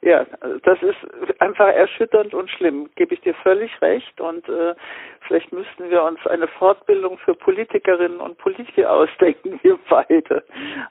Ja, 0.02 0.26
das 0.64 0.82
ist 0.82 1.42
einfach 1.42 1.68
erschütternd 1.68 2.34
und 2.34 2.50
schlimm, 2.50 2.90
gebe 2.96 3.14
ich 3.14 3.22
dir 3.22 3.34
völlig 3.36 3.70
recht. 3.82 4.22
Und 4.22 4.48
äh, 4.48 4.74
vielleicht 5.28 5.52
müssten 5.52 5.90
wir 5.90 6.04
uns 6.04 6.26
eine 6.26 6.48
Fortbildung 6.48 7.18
für 7.18 7.36
Politikerinnen 7.36 8.22
und 8.22 8.38
Politiker 8.38 8.92
ausdenken, 8.94 9.60
wir 9.62 9.78
beide. 9.90 10.44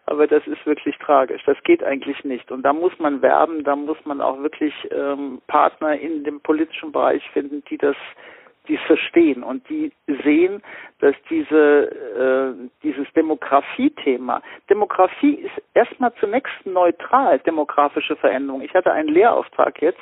Aber 0.05 0.27
das 0.27 0.47
ist 0.47 0.65
wirklich 0.67 0.97
tragisch. 0.99 1.43
Das 1.47 1.57
geht 1.63 1.83
eigentlich 1.83 2.23
nicht. 2.25 2.51
Und 2.53 2.63
da 2.63 2.75
muss 2.75 2.93
man 2.99 3.23
werben, 3.23 3.65
da 3.65 3.77
muss 3.77 3.99
man 4.05 4.21
auch 4.21 4.43
wirklich 4.43 4.75
ähm, 4.91 5.41
Partner 5.47 5.99
in 5.99 6.25
dem 6.25 6.41
politischen 6.41 6.93
Bereich 6.93 7.23
finden, 7.31 7.65
die 7.71 7.79
das 7.79 7.97
die 8.69 8.77
es 8.77 8.83
verstehen 8.83 9.43
und 9.43 9.69
die 9.69 9.93
sehen, 10.23 10.63
dass 11.01 11.15
diese, 11.31 12.57
äh, 12.57 12.69
dieses 12.83 13.11
Demografie-Thema, 13.15 14.43
Demografie 14.69 15.35
ist 15.35 15.63
erstmal 15.75 16.13
zunächst 16.21 16.55
neutral, 16.65 17.39
demografische 17.41 18.17
Veränderung. 18.17 18.63
Ich 18.63 18.75
hatte 18.75 18.93
einen 18.93 19.09
Lehrauftrag 19.09 19.81
jetzt 19.81 20.01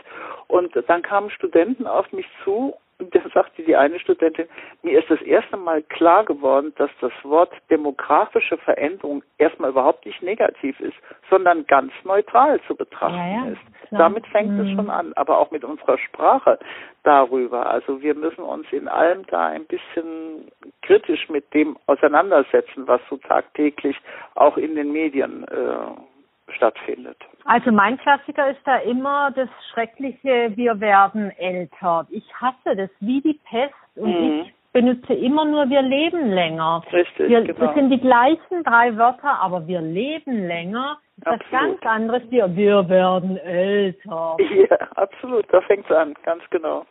und 0.48 0.72
dann 0.88 1.02
kamen 1.02 1.30
Studenten 1.30 1.86
auf 1.86 2.10
mich 2.12 2.26
zu 2.44 2.74
und 2.98 3.14
dann 3.14 3.30
sagte 3.34 3.62
die 3.62 3.76
eine 3.76 3.98
Studentin, 4.00 4.46
mir 4.82 4.98
ist 4.98 5.10
das 5.10 5.20
erste 5.22 5.56
Mal 5.56 5.82
klar 5.82 6.24
geworden, 6.24 6.72
dass 6.76 6.90
das 7.00 7.12
Wort 7.22 7.52
demografische 7.70 8.56
Veränderung 8.56 9.22
erstmal 9.36 9.70
überhaupt 9.70 10.06
nicht 10.06 10.22
negativ 10.22 10.80
ist, 10.80 10.96
sondern 11.28 11.66
ganz 11.66 11.92
neutral 12.04 12.58
zu 12.66 12.74
betrachten 12.74 13.16
ja, 13.16 13.44
ja, 13.44 13.52
ist. 13.52 13.60
Klar. 13.88 14.00
Damit 14.00 14.26
fängt 14.28 14.52
mhm. 14.52 14.60
es 14.60 14.70
schon 14.74 14.90
an, 14.90 15.12
aber 15.14 15.38
auch 15.38 15.50
mit 15.50 15.64
unserer 15.64 15.98
Sprache 15.98 16.58
darüber. 17.02 17.70
Also 17.70 18.02
wir 18.02 18.14
müssen 18.14 18.42
uns 18.42 18.66
in 18.72 18.88
allem 18.88 19.24
da 19.26 19.46
ein 19.46 19.64
bisschen 19.66 20.50
kritisch 20.82 21.28
mit 21.28 21.52
dem 21.54 21.76
auseinandersetzen, 21.86 22.86
was 22.86 23.00
so 23.08 23.16
tagtäglich 23.16 23.96
auch 24.34 24.56
in 24.56 24.74
den 24.74 24.92
Medien 24.92 25.44
äh, 25.44 26.52
stattfindet. 26.52 27.16
Also 27.44 27.72
mein 27.72 27.98
Klassiker 27.98 28.50
ist 28.50 28.60
da 28.64 28.78
immer 28.78 29.30
das 29.32 29.48
schreckliche, 29.72 30.52
wir 30.54 30.80
werden 30.80 31.30
älter. 31.38 32.06
Ich 32.10 32.24
hasse 32.40 32.76
das 32.76 32.90
wie 33.00 33.20
die 33.20 33.40
Pest 33.48 33.74
und 33.96 34.08
mhm. 34.08 34.40
ich 34.42 34.55
benutze 34.76 35.14
immer 35.14 35.46
nur, 35.46 35.70
wir 35.70 35.80
leben 35.80 36.30
länger. 36.32 36.82
Richtig, 36.92 37.30
wir, 37.30 37.40
genau. 37.40 37.58
Das 37.58 37.74
sind 37.74 37.88
die 37.88 37.98
gleichen 37.98 38.62
drei 38.62 38.94
Wörter, 38.94 39.40
aber 39.40 39.66
wir 39.66 39.80
leben 39.80 40.46
länger. 40.46 40.98
Das 41.16 41.40
ist 41.40 41.50
ganz 41.50 41.80
anderes, 41.80 42.22
wir, 42.28 42.54
wir 42.54 42.86
werden 42.86 43.38
älter. 43.38 44.36
Ja, 44.70 44.76
absolut, 44.96 45.46
da 45.50 45.62
fängt 45.62 45.88
es 45.88 45.96
an, 45.96 46.12
ganz 46.24 46.42
genau. 46.50 46.84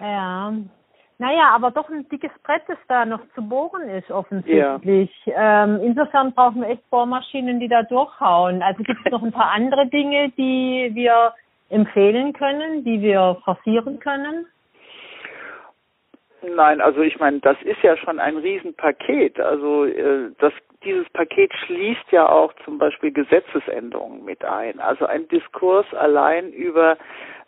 Ja, 0.00 0.52
naja, 1.18 1.50
aber 1.54 1.70
doch 1.70 1.88
ein 1.88 2.08
dickes 2.08 2.32
Brett, 2.42 2.62
das 2.66 2.78
da 2.88 3.04
noch 3.04 3.20
zu 3.36 3.42
bohren 3.42 3.88
ist, 3.88 4.10
offensichtlich. 4.10 5.10
Ja. 5.26 5.64
Ähm, 5.64 5.80
insofern 5.84 6.32
brauchen 6.32 6.62
wir 6.62 6.70
echt 6.70 6.90
Bohrmaschinen, 6.90 7.60
die 7.60 7.68
da 7.68 7.84
durchhauen. 7.84 8.62
Also 8.62 8.82
gibt 8.82 8.98
es 9.04 9.12
noch 9.12 9.22
ein 9.22 9.32
paar 9.32 9.52
andere 9.52 9.86
Dinge, 9.86 10.30
die 10.30 10.90
wir 10.92 11.34
empfehlen 11.70 12.32
können, 12.32 12.82
die 12.82 13.00
wir 13.00 13.36
forcieren 13.44 14.00
können? 14.00 14.46
Nein, 16.42 16.80
also 16.80 17.00
ich 17.00 17.18
meine, 17.18 17.40
das 17.40 17.56
ist 17.62 17.82
ja 17.82 17.96
schon 17.96 18.20
ein 18.20 18.36
Riesenpaket. 18.36 19.40
Also 19.40 19.84
äh, 19.86 20.30
das, 20.38 20.52
dieses 20.84 21.08
Paket 21.10 21.52
schließt 21.66 22.12
ja 22.12 22.28
auch 22.28 22.52
zum 22.64 22.78
Beispiel 22.78 23.12
Gesetzesänderungen 23.12 24.24
mit 24.24 24.44
ein. 24.44 24.78
Also 24.78 25.06
ein 25.06 25.26
Diskurs 25.28 25.86
allein 25.94 26.52
über 26.52 26.96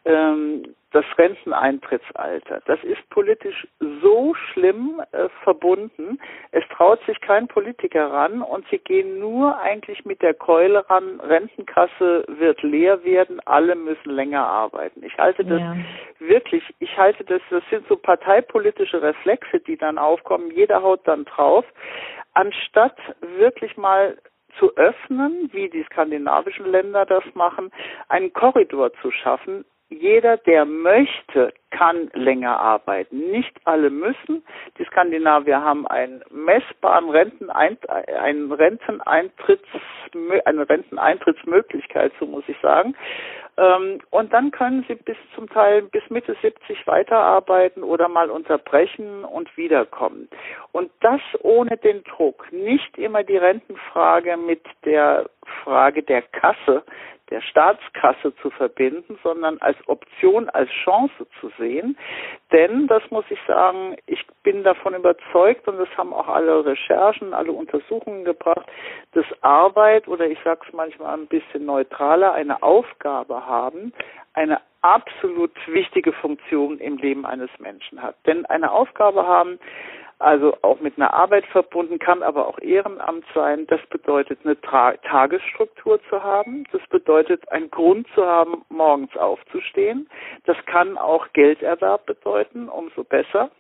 ähm, 0.04 0.74
das 0.92 1.04
Renteneintrittsalter. 1.16 2.62
Das 2.66 2.82
ist 2.82 3.08
politisch 3.10 3.66
so 4.02 4.34
schlimm 4.34 5.00
äh, 5.12 5.28
verbunden. 5.44 6.18
Es 6.50 6.64
traut 6.74 7.00
sich 7.06 7.20
kein 7.20 7.46
Politiker 7.46 8.10
ran 8.10 8.42
und 8.42 8.66
sie 8.70 8.78
gehen 8.78 9.18
nur 9.20 9.56
eigentlich 9.58 10.04
mit 10.04 10.20
der 10.20 10.34
Keule 10.34 10.88
ran. 10.90 11.20
Rentenkasse 11.20 12.24
wird 12.26 12.62
leer 12.62 13.04
werden, 13.04 13.40
alle 13.46 13.76
müssen 13.76 14.10
länger 14.10 14.46
arbeiten. 14.46 15.04
Ich 15.04 15.16
halte 15.16 15.44
das 15.44 15.60
ja. 15.60 15.76
wirklich, 16.18 16.64
ich 16.80 16.96
halte 16.98 17.24
das, 17.24 17.40
das 17.50 17.62
sind 17.70 17.86
so 17.88 17.96
parteipolitische 17.96 19.00
Reflexe, 19.00 19.60
die 19.60 19.76
dann 19.76 19.98
aufkommen. 19.98 20.50
Jeder 20.50 20.82
haut 20.82 21.06
dann 21.06 21.24
drauf, 21.24 21.64
anstatt 22.34 22.96
wirklich 23.38 23.76
mal 23.76 24.16
zu 24.58 24.74
öffnen, 24.76 25.48
wie 25.52 25.68
die 25.68 25.84
skandinavischen 25.84 26.66
Länder 26.66 27.06
das 27.06 27.24
machen, 27.34 27.70
einen 28.08 28.32
Korridor 28.32 28.92
zu 28.94 29.12
schaffen, 29.12 29.64
jeder, 29.90 30.36
der 30.38 30.64
möchte, 30.64 31.52
kann 31.70 32.10
länger 32.14 32.58
arbeiten. 32.58 33.30
Nicht 33.30 33.56
alle 33.64 33.90
müssen. 33.90 34.44
Die 34.78 34.84
Skandinavier 34.84 35.62
haben 35.62 35.86
einen 35.86 36.22
messbaren 36.30 37.10
Renteneint 37.10 37.88
einen 37.88 38.52
Renteneintritts, 38.52 39.68
eine 40.44 40.68
Renteneintrittsmöglichkeit, 40.68 42.12
so 42.18 42.26
muss 42.26 42.44
ich 42.48 42.56
sagen. 42.60 42.94
Ähm, 43.56 44.00
und 44.10 44.32
dann 44.32 44.50
können 44.50 44.84
sie 44.88 44.94
bis 44.94 45.16
zum 45.34 45.48
Teil 45.48 45.82
bis 45.82 46.02
Mitte 46.08 46.36
70 46.40 46.86
weiterarbeiten 46.86 47.82
oder 47.82 48.08
mal 48.08 48.30
unterbrechen 48.30 49.24
und 49.24 49.54
wiederkommen. 49.56 50.28
Und 50.72 50.90
das 51.00 51.20
ohne 51.42 51.76
den 51.76 52.02
Druck. 52.04 52.50
Nicht 52.52 52.96
immer 52.98 53.22
die 53.22 53.36
Rentenfrage 53.36 54.36
mit 54.36 54.62
der 54.84 55.28
Frage 55.64 56.02
der 56.02 56.22
Kasse, 56.22 56.82
der 57.30 57.40
Staatskasse 57.42 58.34
zu 58.36 58.50
verbinden, 58.50 59.18
sondern 59.22 59.58
als 59.58 59.76
Option, 59.86 60.48
als 60.50 60.70
Chance 60.84 61.26
zu 61.40 61.50
sehen. 61.60 61.96
Denn, 62.50 62.88
das 62.88 63.02
muss 63.10 63.24
ich 63.30 63.38
sagen, 63.46 63.96
ich 64.06 64.26
bin 64.42 64.64
davon 64.64 64.94
überzeugt 64.94 65.68
und 65.68 65.78
das 65.78 65.88
haben 65.96 66.12
auch 66.12 66.26
alle 66.26 66.64
Recherchen, 66.64 67.32
alle 67.32 67.52
Untersuchungen 67.52 68.24
gebracht, 68.24 68.66
dass 69.12 69.26
Arbeit 69.42 70.08
oder 70.08 70.26
ich 70.26 70.38
sage 70.42 70.62
es 70.66 70.72
manchmal 70.72 71.14
ein 71.14 71.28
bisschen 71.28 71.64
neutraler, 71.64 72.32
eine 72.32 72.62
Aufgabe 72.64 73.46
haben, 73.46 73.92
eine 74.34 74.60
absolut 74.82 75.52
wichtige 75.66 76.12
Funktion 76.12 76.78
im 76.78 76.96
Leben 76.96 77.26
eines 77.26 77.50
Menschen 77.58 78.02
hat. 78.02 78.16
Denn 78.26 78.46
eine 78.46 78.72
Aufgabe 78.72 79.26
haben, 79.26 79.58
also 80.20 80.56
auch 80.60 80.80
mit 80.80 80.98
einer 80.98 81.14
Arbeit 81.14 81.46
verbunden, 81.46 81.98
kann 81.98 82.22
aber 82.22 82.46
auch 82.46 82.58
Ehrenamt 82.58 83.24
sein. 83.34 83.66
Das 83.66 83.80
bedeutet, 83.88 84.40
eine 84.44 84.60
Tra 84.60 84.92
Tagesstruktur 84.98 85.98
zu 86.08 86.22
haben. 86.22 86.64
Das 86.72 86.82
bedeutet, 86.88 87.50
einen 87.50 87.70
Grund 87.70 88.06
zu 88.14 88.24
haben, 88.24 88.64
morgens 88.68 89.16
aufzustehen. 89.16 90.08
Das 90.44 90.56
kann 90.66 90.98
auch 90.98 91.26
Gelderwerb 91.32 92.04
bedeuten, 92.04 92.68
umso 92.68 93.02
besser. 93.02 93.50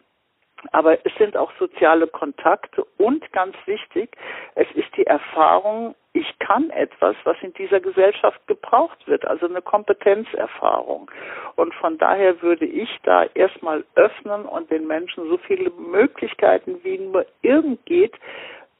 Aber 0.72 0.94
es 1.06 1.14
sind 1.16 1.36
auch 1.36 1.50
soziale 1.58 2.06
Kontakte 2.06 2.84
und 2.98 3.32
ganz 3.32 3.56
wichtig, 3.64 4.14
es 4.54 4.70
ist 4.72 4.94
die 4.96 5.06
Erfahrung, 5.06 5.94
ich 6.12 6.38
kann 6.40 6.70
etwas, 6.70 7.14
was 7.24 7.36
in 7.40 7.52
dieser 7.54 7.78
Gesellschaft 7.78 8.44
gebraucht 8.48 9.06
wird, 9.06 9.24
also 9.26 9.46
eine 9.46 9.62
Kompetenzerfahrung. 9.62 11.10
Und 11.54 11.72
von 11.74 11.98
daher 11.98 12.42
würde 12.42 12.66
ich 12.66 12.88
da 13.04 13.24
erstmal 13.34 13.84
öffnen 13.94 14.44
und 14.44 14.70
den 14.70 14.86
Menschen 14.86 15.28
so 15.28 15.38
viele 15.38 15.70
Möglichkeiten, 15.70 16.80
wie 16.82 16.98
nur 16.98 17.26
irgend 17.42 17.84
geht, 17.86 18.14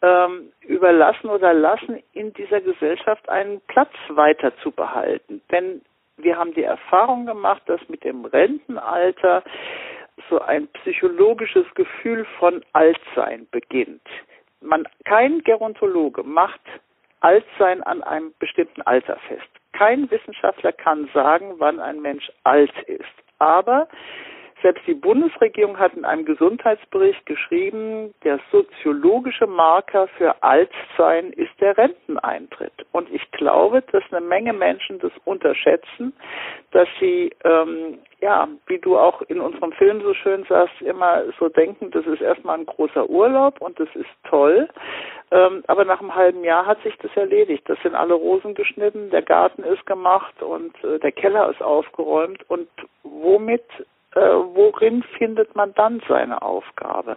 ähm, 0.02 0.50
überlassen 0.62 1.30
oder 1.30 1.52
lassen, 1.52 2.02
in 2.14 2.32
dieser 2.32 2.60
Gesellschaft 2.60 3.28
einen 3.28 3.60
Platz 3.68 3.92
weiter 4.08 4.52
zu 4.62 4.72
behalten. 4.72 5.40
Denn 5.52 5.82
wir 6.16 6.36
haben 6.36 6.52
die 6.54 6.64
Erfahrung 6.64 7.26
gemacht, 7.26 7.62
dass 7.66 7.80
mit 7.88 8.02
dem 8.02 8.24
Rentenalter 8.24 9.44
so 10.28 10.40
ein 10.40 10.66
psychologisches 10.68 11.66
Gefühl 11.74 12.26
von 12.38 12.64
Altsein 12.72 13.46
beginnt. 13.50 14.06
Man, 14.60 14.86
kein 15.04 15.42
Gerontologe 15.44 16.22
macht 16.22 16.60
Altsein 17.20 17.82
an 17.82 18.02
einem 18.02 18.32
bestimmten 18.38 18.82
Alter 18.82 19.16
fest. 19.28 19.48
Kein 19.72 20.10
Wissenschaftler 20.10 20.72
kann 20.72 21.08
sagen, 21.14 21.54
wann 21.58 21.80
ein 21.80 22.00
Mensch 22.00 22.30
alt 22.44 22.72
ist. 22.86 23.04
Aber 23.38 23.88
selbst 24.62 24.86
die 24.86 24.94
Bundesregierung 24.94 25.78
hat 25.78 25.94
in 25.94 26.04
einem 26.04 26.24
Gesundheitsbericht 26.24 27.24
geschrieben, 27.24 28.14
der 28.24 28.38
soziologische 28.50 29.46
Marker 29.46 30.08
für 30.18 30.42
Altsein 30.42 31.32
ist 31.32 31.58
der 31.60 31.76
Renteneintritt. 31.78 32.72
Und 32.92 33.10
ich 33.10 33.30
glaube, 33.32 33.82
dass 33.92 34.02
eine 34.10 34.20
Menge 34.20 34.52
Menschen 34.52 34.98
das 34.98 35.12
unterschätzen, 35.24 36.12
dass 36.72 36.88
sie, 36.98 37.30
ähm, 37.44 37.98
ja, 38.20 38.48
wie 38.66 38.78
du 38.78 38.98
auch 38.98 39.22
in 39.22 39.40
unserem 39.40 39.72
Film 39.72 40.02
so 40.02 40.14
schön 40.14 40.44
sagst, 40.48 40.80
immer 40.82 41.22
so 41.38 41.48
denken, 41.48 41.90
das 41.90 42.06
ist 42.06 42.20
erstmal 42.20 42.58
ein 42.58 42.66
großer 42.66 43.08
Urlaub 43.08 43.60
und 43.60 43.78
das 43.80 43.88
ist 43.94 44.08
toll. 44.24 44.68
Ähm, 45.30 45.62
aber 45.68 45.84
nach 45.84 46.00
einem 46.00 46.14
halben 46.14 46.44
Jahr 46.44 46.66
hat 46.66 46.82
sich 46.82 46.96
das 46.98 47.10
erledigt. 47.16 47.68
Das 47.68 47.78
sind 47.82 47.94
alle 47.94 48.14
Rosen 48.14 48.54
geschnitten, 48.54 49.10
der 49.10 49.22
Garten 49.22 49.62
ist 49.62 49.86
gemacht 49.86 50.42
und 50.42 50.72
äh, 50.84 50.98
der 50.98 51.12
Keller 51.12 51.50
ist 51.50 51.62
aufgeräumt. 51.62 52.48
Und 52.50 52.68
womit 53.02 53.64
äh, 54.14 54.20
worin 54.20 55.02
findet 55.18 55.54
man 55.54 55.72
dann 55.74 56.02
seine 56.08 56.42
Aufgabe? 56.42 57.16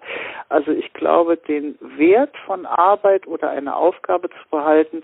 Also 0.49 0.71
ich 0.71 0.93
glaube, 0.93 1.37
den 1.37 1.77
Wert 1.81 2.35
von 2.45 2.65
Arbeit 2.65 3.25
oder 3.27 3.49
eine 3.49 3.75
Aufgabe 3.75 4.29
zu 4.29 4.49
behalten, 4.51 5.03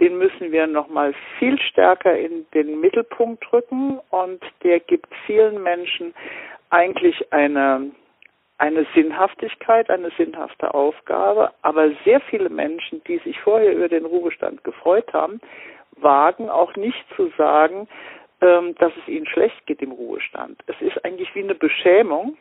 den 0.00 0.18
müssen 0.18 0.52
wir 0.52 0.66
nochmal 0.66 1.14
viel 1.38 1.58
stärker 1.60 2.16
in 2.16 2.46
den 2.54 2.80
Mittelpunkt 2.80 3.44
drücken 3.50 4.00
und 4.10 4.42
der 4.62 4.80
gibt 4.80 5.08
vielen 5.26 5.62
Menschen 5.62 6.14
eigentlich 6.70 7.32
eine 7.32 7.90
eine 8.58 8.86
Sinnhaftigkeit, 8.94 9.90
eine 9.90 10.10
sinnhafte 10.16 10.72
Aufgabe, 10.72 11.52
aber 11.60 11.90
sehr 12.04 12.20
viele 12.20 12.48
Menschen, 12.48 13.02
die 13.04 13.18
sich 13.18 13.38
vorher 13.40 13.74
über 13.74 13.88
den 13.88 14.06
Ruhestand 14.06 14.64
gefreut 14.64 15.12
haben, 15.12 15.40
wagen 15.96 16.48
auch 16.48 16.74
nicht 16.76 17.04
zu 17.16 17.30
sagen, 17.36 17.86
dass 18.40 18.92
es 19.02 19.08
ihnen 19.08 19.26
schlecht 19.26 19.66
geht 19.66 19.80
im 19.80 19.92
Ruhestand. 19.92 20.62
Es 20.66 20.80
ist 20.80 21.04
eigentlich 21.04 21.34
wie 21.34 21.42
eine 21.42 21.54
Beschämung, 21.54 22.36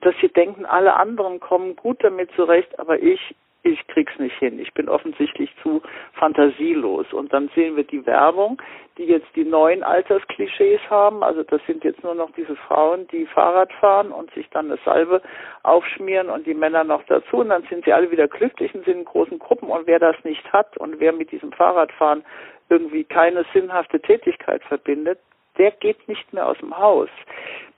dass 0.00 0.14
sie 0.20 0.28
denken, 0.28 0.64
alle 0.64 0.96
anderen 0.96 1.38
kommen 1.40 1.76
gut 1.76 2.02
damit 2.02 2.30
zurecht, 2.32 2.78
aber 2.78 3.00
ich, 3.00 3.34
ich 3.62 3.86
krieg's 3.86 4.18
nicht 4.18 4.36
hin. 4.38 4.58
Ich 4.58 4.72
bin 4.74 4.88
offensichtlich 4.88 5.50
zu 5.62 5.82
fantasielos. 6.14 7.12
Und 7.12 7.32
dann 7.32 7.48
sehen 7.54 7.76
wir 7.76 7.84
die 7.84 8.04
Werbung, 8.06 8.60
die 8.98 9.04
jetzt 9.04 9.28
die 9.36 9.44
neuen 9.44 9.82
Altersklischees 9.84 10.80
haben. 10.90 11.22
Also 11.22 11.44
das 11.44 11.60
sind 11.66 11.84
jetzt 11.84 12.02
nur 12.02 12.14
noch 12.14 12.30
diese 12.32 12.56
Frauen, 12.56 13.06
die 13.08 13.26
Fahrrad 13.26 13.72
fahren 13.74 14.10
und 14.10 14.32
sich 14.32 14.48
dann 14.50 14.66
eine 14.66 14.78
Salbe 14.84 15.22
aufschmieren 15.62 16.30
und 16.30 16.46
die 16.46 16.54
Männer 16.54 16.82
noch 16.82 17.04
dazu. 17.04 17.36
Und 17.38 17.50
dann 17.50 17.62
sind 17.70 17.84
sie 17.84 17.92
alle 17.92 18.10
wieder 18.10 18.26
glücklich 18.26 18.74
und 18.74 18.84
sind 18.84 18.98
in 18.98 19.04
großen 19.04 19.38
Gruppen. 19.38 19.68
Und 19.68 19.86
wer 19.86 20.00
das 20.00 20.16
nicht 20.24 20.52
hat 20.52 20.76
und 20.78 20.98
wer 20.98 21.12
mit 21.12 21.30
diesem 21.30 21.52
Fahrradfahren 21.52 22.24
irgendwie 22.72 23.04
keine 23.04 23.44
sinnhafte 23.52 24.00
Tätigkeit 24.00 24.62
verbindet, 24.64 25.18
der 25.58 25.70
geht 25.72 26.08
nicht 26.08 26.32
mehr 26.32 26.46
aus 26.46 26.56
dem 26.58 26.76
Haus. 26.76 27.10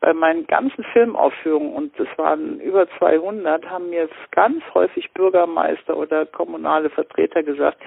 Bei 0.04 0.12
meinen 0.12 0.46
ganzen 0.46 0.84
Filmaufführungen, 0.92 1.72
und 1.72 1.98
es 1.98 2.18
waren 2.18 2.60
über 2.60 2.86
200, 2.98 3.70
haben 3.70 3.88
mir 3.88 4.06
ganz 4.32 4.62
häufig 4.74 5.10
Bürgermeister 5.14 5.96
oder 5.96 6.26
kommunale 6.26 6.90
Vertreter 6.90 7.42
gesagt, 7.42 7.78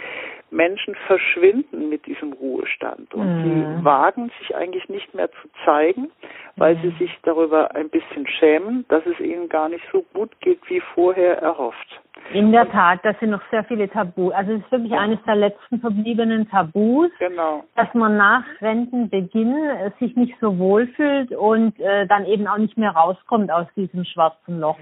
Menschen 0.50 0.96
verschwinden 1.06 1.90
mit 1.90 2.08
diesem 2.08 2.34
Ruhestand 2.34 3.14
und 3.14 3.28
mhm. 3.28 3.44
sie 3.44 3.86
wagen 3.86 4.32
sich 4.40 4.56
eigentlich 4.56 4.88
nicht 4.90 5.14
mehr 5.14 5.30
zu 5.30 5.48
zeigen, 5.66 6.10
weil 6.56 6.76
mhm. 6.76 6.82
sie 6.82 7.06
sich 7.06 7.12
darüber 7.24 7.76
ein 7.76 7.90
bisschen 7.90 8.26
schämen, 8.28 8.86
dass 8.88 9.06
es 9.06 9.20
ihnen 9.20 9.50
gar 9.50 9.70
nicht 9.70 9.84
so 9.92 10.04
gut 10.14 10.32
geht 10.40 10.60
wie 10.70 10.82
vorher 10.96 11.38
erhofft. 11.40 12.02
In 12.34 12.52
der 12.52 12.70
Tat, 12.70 13.00
das 13.04 13.18
sind 13.20 13.30
noch 13.30 13.42
sehr 13.52 13.64
viele 13.66 13.90
Tabus. 13.90 14.34
Also 14.34 14.54
es 14.54 14.60
ist 14.60 14.72
wirklich 14.72 14.94
eines 14.94 15.20
der 15.26 15.36
letzten 15.36 15.80
verbliebenen 15.80 16.50
Tabus, 16.50 17.10
genau. 17.20 17.64
dass 17.76 17.94
man 17.94 18.18
nach 18.18 18.44
Rentenbeginn 18.60 19.56
äh, 19.56 19.92
sich 20.00 20.16
nicht 20.16 20.36
so 20.42 20.58
wohlfühlt 20.58 21.32
und 21.32 21.80
äh, 21.80 22.07
dann 22.08 22.26
eben 22.26 22.48
auch 22.48 22.58
nicht 22.58 22.78
mehr 22.78 22.92
rauskommt 22.92 23.52
aus 23.52 23.68
diesem 23.76 24.06
schwarzen 24.06 24.60
Loch. 24.60 24.78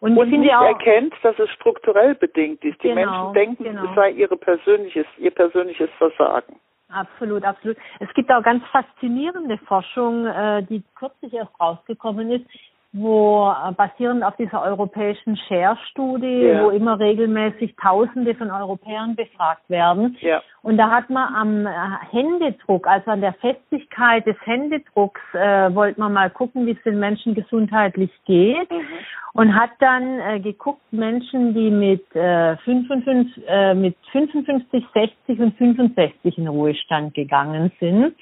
Und, 0.00 0.16
und 0.16 0.30
nicht 0.30 0.54
auch, 0.54 0.62
erkennt, 0.62 1.14
dass 1.22 1.38
es 1.38 1.50
strukturell 1.50 2.14
bedingt 2.14 2.64
ist. 2.64 2.82
Die 2.82 2.88
genau, 2.88 3.32
Menschen 3.32 3.34
denken, 3.34 3.64
genau. 3.64 3.84
es 3.84 3.94
sei 3.94 4.10
ihre 4.12 4.36
persönliches, 4.36 5.06
ihr 5.18 5.30
persönliches 5.30 5.90
Versagen. 5.98 6.56
Absolut, 6.88 7.44
absolut. 7.44 7.76
Es 8.00 8.12
gibt 8.14 8.30
auch 8.32 8.42
ganz 8.42 8.64
faszinierende 8.72 9.58
Forschung, 9.58 10.26
äh, 10.26 10.62
die 10.64 10.82
kürzlich 10.96 11.34
erst 11.34 11.52
rausgekommen 11.60 12.32
ist, 12.32 12.46
wo 12.92 13.50
äh, 13.50 13.72
basierend 13.72 14.24
auf 14.24 14.34
dieser 14.36 14.62
europäischen 14.62 15.36
Share-Studie, 15.36 16.42
ja. 16.42 16.64
wo 16.64 16.70
immer 16.70 16.98
regelmäßig 16.98 17.76
Tausende 17.80 18.34
von 18.34 18.50
Europäern 18.50 19.14
befragt 19.14 19.68
werden. 19.68 20.16
Ja. 20.20 20.42
Und 20.62 20.76
da 20.76 20.90
hat 20.90 21.08
man 21.08 21.34
am 21.34 21.66
äh, 21.66 21.70
Händedruck, 22.10 22.88
also 22.88 23.12
an 23.12 23.20
der 23.20 23.34
Festigkeit 23.34 24.26
des 24.26 24.36
Händedrucks, 24.44 25.20
äh, 25.34 25.72
wollte 25.72 26.00
man 26.00 26.12
mal 26.12 26.30
gucken, 26.30 26.66
wie 26.66 26.72
es 26.72 26.82
den 26.82 26.98
Menschen 26.98 27.34
gesundheitlich 27.34 28.10
geht. 28.26 28.70
Mhm. 28.70 28.86
Und 29.32 29.54
hat 29.54 29.70
dann 29.78 30.18
äh, 30.18 30.40
geguckt, 30.40 30.82
Menschen, 30.90 31.54
die 31.54 31.70
mit, 31.70 32.04
äh, 32.16 32.56
55, 32.56 33.44
äh, 33.46 33.74
mit 33.74 33.94
55, 34.10 34.84
60 34.92 35.38
und 35.38 35.56
65 35.56 36.36
in 36.36 36.48
Ruhestand 36.48 37.14
gegangen 37.14 37.70
sind. 37.78 38.16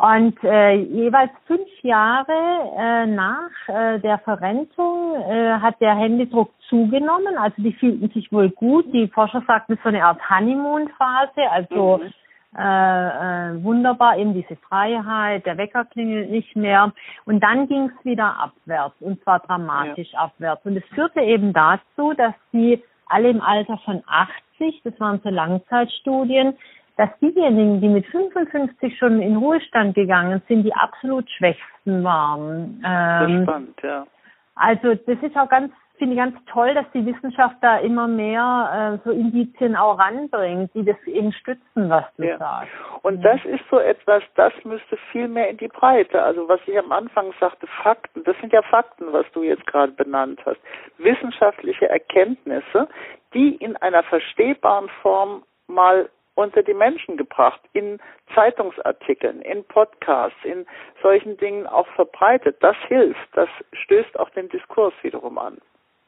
Und 0.00 0.42
äh, 0.44 0.76
jeweils 0.76 1.30
fünf 1.46 1.68
Jahre 1.82 2.32
äh, 2.78 3.06
nach 3.06 3.50
äh, 3.68 3.98
der 3.98 4.18
Verrentung 4.20 5.14
äh, 5.16 5.58
hat 5.58 5.78
der 5.78 5.94
Händedruck 5.94 6.50
zugenommen. 6.70 7.36
Also 7.36 7.60
die 7.60 7.74
fühlten 7.74 8.08
sich 8.08 8.32
wohl 8.32 8.48
gut. 8.48 8.86
Die 8.94 9.08
Forscher 9.08 9.42
sagten, 9.46 9.78
so 9.82 9.90
eine 9.90 10.02
Art 10.02 10.18
Honeymoon-Phase, 10.30 11.50
also 11.50 11.98
mhm. 11.98 12.58
äh, 12.58 13.08
äh, 13.08 13.62
wunderbar, 13.62 14.16
eben 14.16 14.32
diese 14.32 14.56
Freiheit, 14.56 15.44
der 15.44 15.58
Wecker 15.58 15.84
klingelt 15.84 16.30
nicht 16.30 16.56
mehr. 16.56 16.92
Und 17.26 17.40
dann 17.42 17.68
ging 17.68 17.90
es 17.94 18.04
wieder 18.04 18.38
abwärts, 18.38 18.96
und 19.00 19.22
zwar 19.22 19.40
dramatisch 19.40 20.12
ja. 20.14 20.20
abwärts. 20.20 20.64
Und 20.64 20.78
es 20.78 20.84
führte 20.94 21.20
eben 21.20 21.52
dazu, 21.52 22.14
dass 22.14 22.34
sie 22.52 22.82
alle 23.06 23.28
im 23.28 23.42
Alter 23.42 23.76
von 23.84 24.02
80, 24.06 24.80
das 24.82 24.98
waren 24.98 25.20
so 25.22 25.28
Langzeitstudien, 25.28 26.56
dass 26.96 27.10
diejenigen, 27.20 27.80
die 27.80 27.88
mit 27.88 28.06
55 28.06 28.98
schon 28.98 29.20
in 29.20 29.36
Ruhestand 29.36 29.94
gegangen 29.94 30.42
sind, 30.48 30.64
die 30.64 30.74
absolut 30.74 31.28
schwächsten 31.30 32.04
waren. 32.04 32.82
Ähm, 32.86 33.42
spannend, 33.44 33.80
ja. 33.82 34.06
Also 34.54 34.94
das 34.94 35.18
ist 35.22 35.36
auch 35.36 35.48
ganz, 35.48 35.72
finde 35.96 36.14
ich 36.14 36.20
ganz 36.20 36.36
toll, 36.46 36.74
dass 36.74 36.84
die 36.92 37.04
Wissenschaft 37.06 37.56
da 37.62 37.78
immer 37.78 38.06
mehr 38.06 38.98
äh, 39.02 39.08
so 39.08 39.10
Indizien 39.14 39.74
auch 39.74 39.98
ranbringt, 39.98 40.70
die 40.74 40.84
das 40.84 40.96
eben 41.06 41.32
stützen, 41.32 41.88
was 41.88 42.04
du 42.16 42.26
ja. 42.26 42.38
sagst. 42.38 42.72
Und 43.02 43.22
ja. 43.22 43.32
das 43.32 43.44
ist 43.46 43.64
so 43.70 43.78
etwas, 43.78 44.22
das 44.34 44.52
müsste 44.64 44.98
viel 45.12 45.28
mehr 45.28 45.48
in 45.48 45.56
die 45.56 45.68
Breite. 45.68 46.22
Also 46.22 46.48
was 46.48 46.60
ich 46.66 46.78
am 46.78 46.92
Anfang 46.92 47.32
sagte, 47.40 47.66
Fakten, 47.82 48.22
das 48.24 48.36
sind 48.40 48.52
ja 48.52 48.62
Fakten, 48.62 49.12
was 49.12 49.24
du 49.32 49.42
jetzt 49.42 49.66
gerade 49.66 49.92
benannt 49.92 50.40
hast. 50.44 50.60
Wissenschaftliche 50.98 51.88
Erkenntnisse, 51.88 52.88
die 53.32 53.54
in 53.56 53.76
einer 53.76 54.02
verstehbaren 54.02 54.88
Form 55.02 55.42
mal 55.68 56.10
unter 56.40 56.62
die 56.62 56.74
Menschen 56.74 57.16
gebracht, 57.16 57.60
in 57.72 57.98
Zeitungsartikeln, 58.34 59.42
in 59.42 59.64
Podcasts, 59.64 60.38
in 60.44 60.66
solchen 61.02 61.36
Dingen 61.36 61.66
auch 61.66 61.86
verbreitet. 61.88 62.56
Das 62.60 62.76
hilft, 62.88 63.28
das 63.34 63.48
stößt 63.72 64.18
auch 64.18 64.30
den 64.30 64.48
Diskurs 64.48 64.94
wiederum 65.02 65.38
an. 65.38 65.58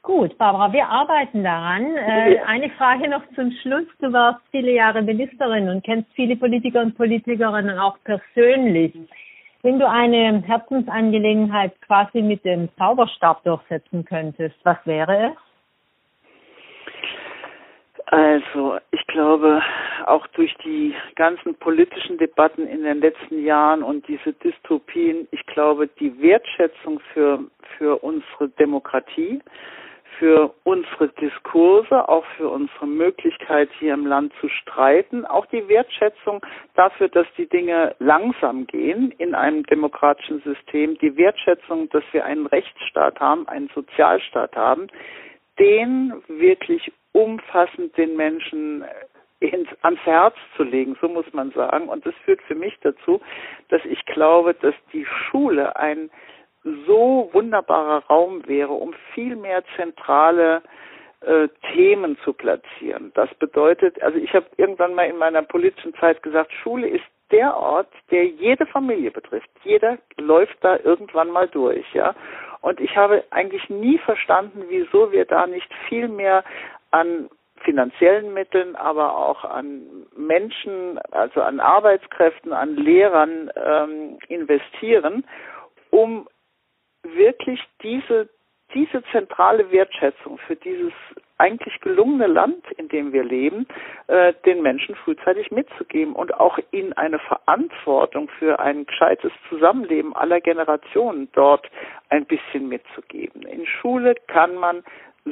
Gut, 0.03 0.37
Barbara, 0.37 0.73
wir 0.73 0.88
arbeiten 0.88 1.45
daran. 1.45 1.97
Äh, 1.97 2.40
eine 2.45 2.71
Frage 2.71 3.09
noch 3.09 3.23
zum 3.37 3.53
Schluss. 3.62 3.87
Du 4.01 4.12
warst 4.12 4.40
viele 4.51 4.73
Jahre 4.73 5.01
Ministerin 5.01 5.68
und 5.68 5.85
kennst 5.85 6.11
viele 6.14 6.35
Politiker 6.35 6.81
und 6.81 6.97
Politikerinnen 6.97 7.79
auch 7.79 7.97
persönlich. 8.03 8.92
Wenn 9.62 9.79
du 9.79 9.88
eine 9.88 10.42
Herzensangelegenheit 10.45 11.81
quasi 11.83 12.21
mit 12.21 12.45
dem 12.45 12.68
Zauberstab 12.77 13.45
durchsetzen 13.45 14.05
könntest, 14.05 14.57
was 14.64 14.79
wäre 14.87 15.31
es? 15.31 15.52
Also, 18.07 18.79
ich 18.91 19.07
glaube, 19.07 19.62
auch 20.07 20.27
durch 20.29 20.55
die 20.65 20.95
ganzen 21.15 21.55
politischen 21.55 22.19
Debatten 22.19 22.67
in 22.67 22.83
den 22.83 23.01
letzten 23.01 23.45
Jahren 23.45 23.83
und 23.83 24.07
diese 24.09 24.33
Dystopien, 24.35 25.29
ich 25.31 25.45
glaube, 25.47 25.88
die 25.88 26.21
Wertschätzung 26.21 27.01
für, 27.12 27.41
für 27.79 28.03
unsere 28.03 28.49
Demokratie, 28.59 29.41
für 30.19 30.55
unsere 30.65 31.09
Diskurse, 31.09 32.09
auch 32.09 32.25
für 32.37 32.49
unsere 32.49 32.87
Möglichkeit 32.87 33.71
hier 33.79 33.95
im 33.95 34.07
Land 34.07 34.33
zu 34.41 34.49
streiten, 34.49 35.25
auch 35.25 35.47
die 35.47 35.67
Wertschätzung 35.69 36.45
dafür, 36.75 37.09
dass 37.09 37.27
die 37.37 37.49
Dinge 37.49 37.95
langsam 37.99 38.67
gehen 38.67 39.12
in 39.19 39.35
einem 39.35 39.65
demokratischen 39.65 40.41
System, 40.43 40.99
die 40.99 41.17
Wertschätzung, 41.17 41.88
dass 41.91 42.05
wir 42.12 42.25
einen 42.25 42.47
Rechtsstaat 42.47 43.19
haben, 43.21 43.49
einen 43.49 43.69
Sozialstaat 43.75 44.55
haben, 44.55 44.88
den 45.59 46.23
wirklich 46.29 46.93
umfassend 47.12 47.96
den 47.96 48.16
Menschen 48.16 48.85
ins, 49.40 49.68
ans 49.83 50.01
Herz 50.05 50.35
zu 50.57 50.62
legen, 50.62 50.96
so 51.01 51.09
muss 51.09 51.31
man 51.33 51.51
sagen. 51.53 51.88
Und 51.88 52.07
das 52.07 52.14
führt 52.25 52.42
für 52.42 52.55
mich 52.55 52.79
dazu, 52.81 53.20
dass 53.68 53.85
ich 53.85 54.05
glaube, 54.07 54.55
dass 54.55 54.75
die 54.92 55.05
Schule 55.05 55.77
ein 55.77 56.11
so 56.87 57.29
wunderbarer 57.33 58.05
Raum 58.07 58.46
wäre, 58.46 58.72
um 58.72 58.94
viel 59.14 59.35
mehr 59.35 59.64
zentrale 59.77 60.62
äh, 61.20 61.48
Themen 61.72 62.16
zu 62.25 62.33
platzieren. 62.33 63.11
Das 63.14 63.33
bedeutet, 63.35 64.01
also 64.03 64.18
ich 64.18 64.33
habe 64.33 64.46
irgendwann 64.57 64.94
mal 64.94 65.07
in 65.07 65.18
meiner 65.18 65.42
politischen 65.42 65.94
Zeit 65.94 66.22
gesagt, 66.22 66.53
Schule 66.53 66.88
ist 66.88 67.05
der 67.33 67.57
Ort, 67.57 67.88
der 68.11 68.27
jede 68.27 68.66
Familie 68.66 69.11
betrifft. 69.11 69.51
Jeder 69.64 69.98
läuft 70.18 70.57
da 70.61 70.79
irgendwann 70.85 71.31
mal 71.31 71.48
durch, 71.48 71.87
ja. 71.94 72.14
Und 72.61 72.81
ich 72.81 72.96
habe 72.96 73.25
eigentlich 73.31 73.68
nie 73.70 73.98
verstanden, 73.98 74.64
wieso 74.68 75.11
wir 75.11 75.25
da 75.25 75.46
nicht 75.46 75.68
viel 75.88 76.07
mehr 76.07 76.44
an 76.93 77.29
finanziellen 77.65 78.33
Mitteln, 78.33 78.77
aber 78.77 79.17
auch 79.17 79.45
an 79.45 80.07
Menschen, 80.17 80.99
also 81.11 81.43
an 81.43 81.61
Arbeitskräften, 81.61 82.53
an 82.53 82.77
Lehrern 82.77 83.51
ähm, 83.55 84.19
investieren, 84.29 85.25
um 85.91 86.29
wirklich 87.03 87.61
diese, 87.83 88.29
diese 88.75 89.03
zentrale 89.13 89.71
Wertschätzung 89.71 90.39
für 90.39 90.57
dieses 90.57 90.93
eigentlich 91.39 91.81
gelungene 91.81 92.29
Land, 92.29 92.65
in 92.77 92.89
dem 92.89 93.13
wir 93.13 93.25
leben, 93.25 93.67
äh, 94.07 94.33
den 94.47 94.63
Menschen 94.63 94.95
frühzeitig 94.95 95.51
mitzugeben 95.51 96.15
und 96.15 96.35
auch 96.35 96.57
ihnen 96.71 96.93
eine 96.93 97.19
Verantwortung 97.19 98.29
für 98.39 98.61
ein 98.61 98.87
gescheites 98.87 99.33
Zusammenleben 99.49 100.15
aller 100.15 100.41
Generationen 100.41 101.29
dort 101.33 101.69
ein 102.11 102.27
bisschen 102.27 102.69
mitzugeben. 102.69 103.43
In 103.43 103.67
Schule 103.67 104.15
kann 104.29 104.55
man 104.55 104.85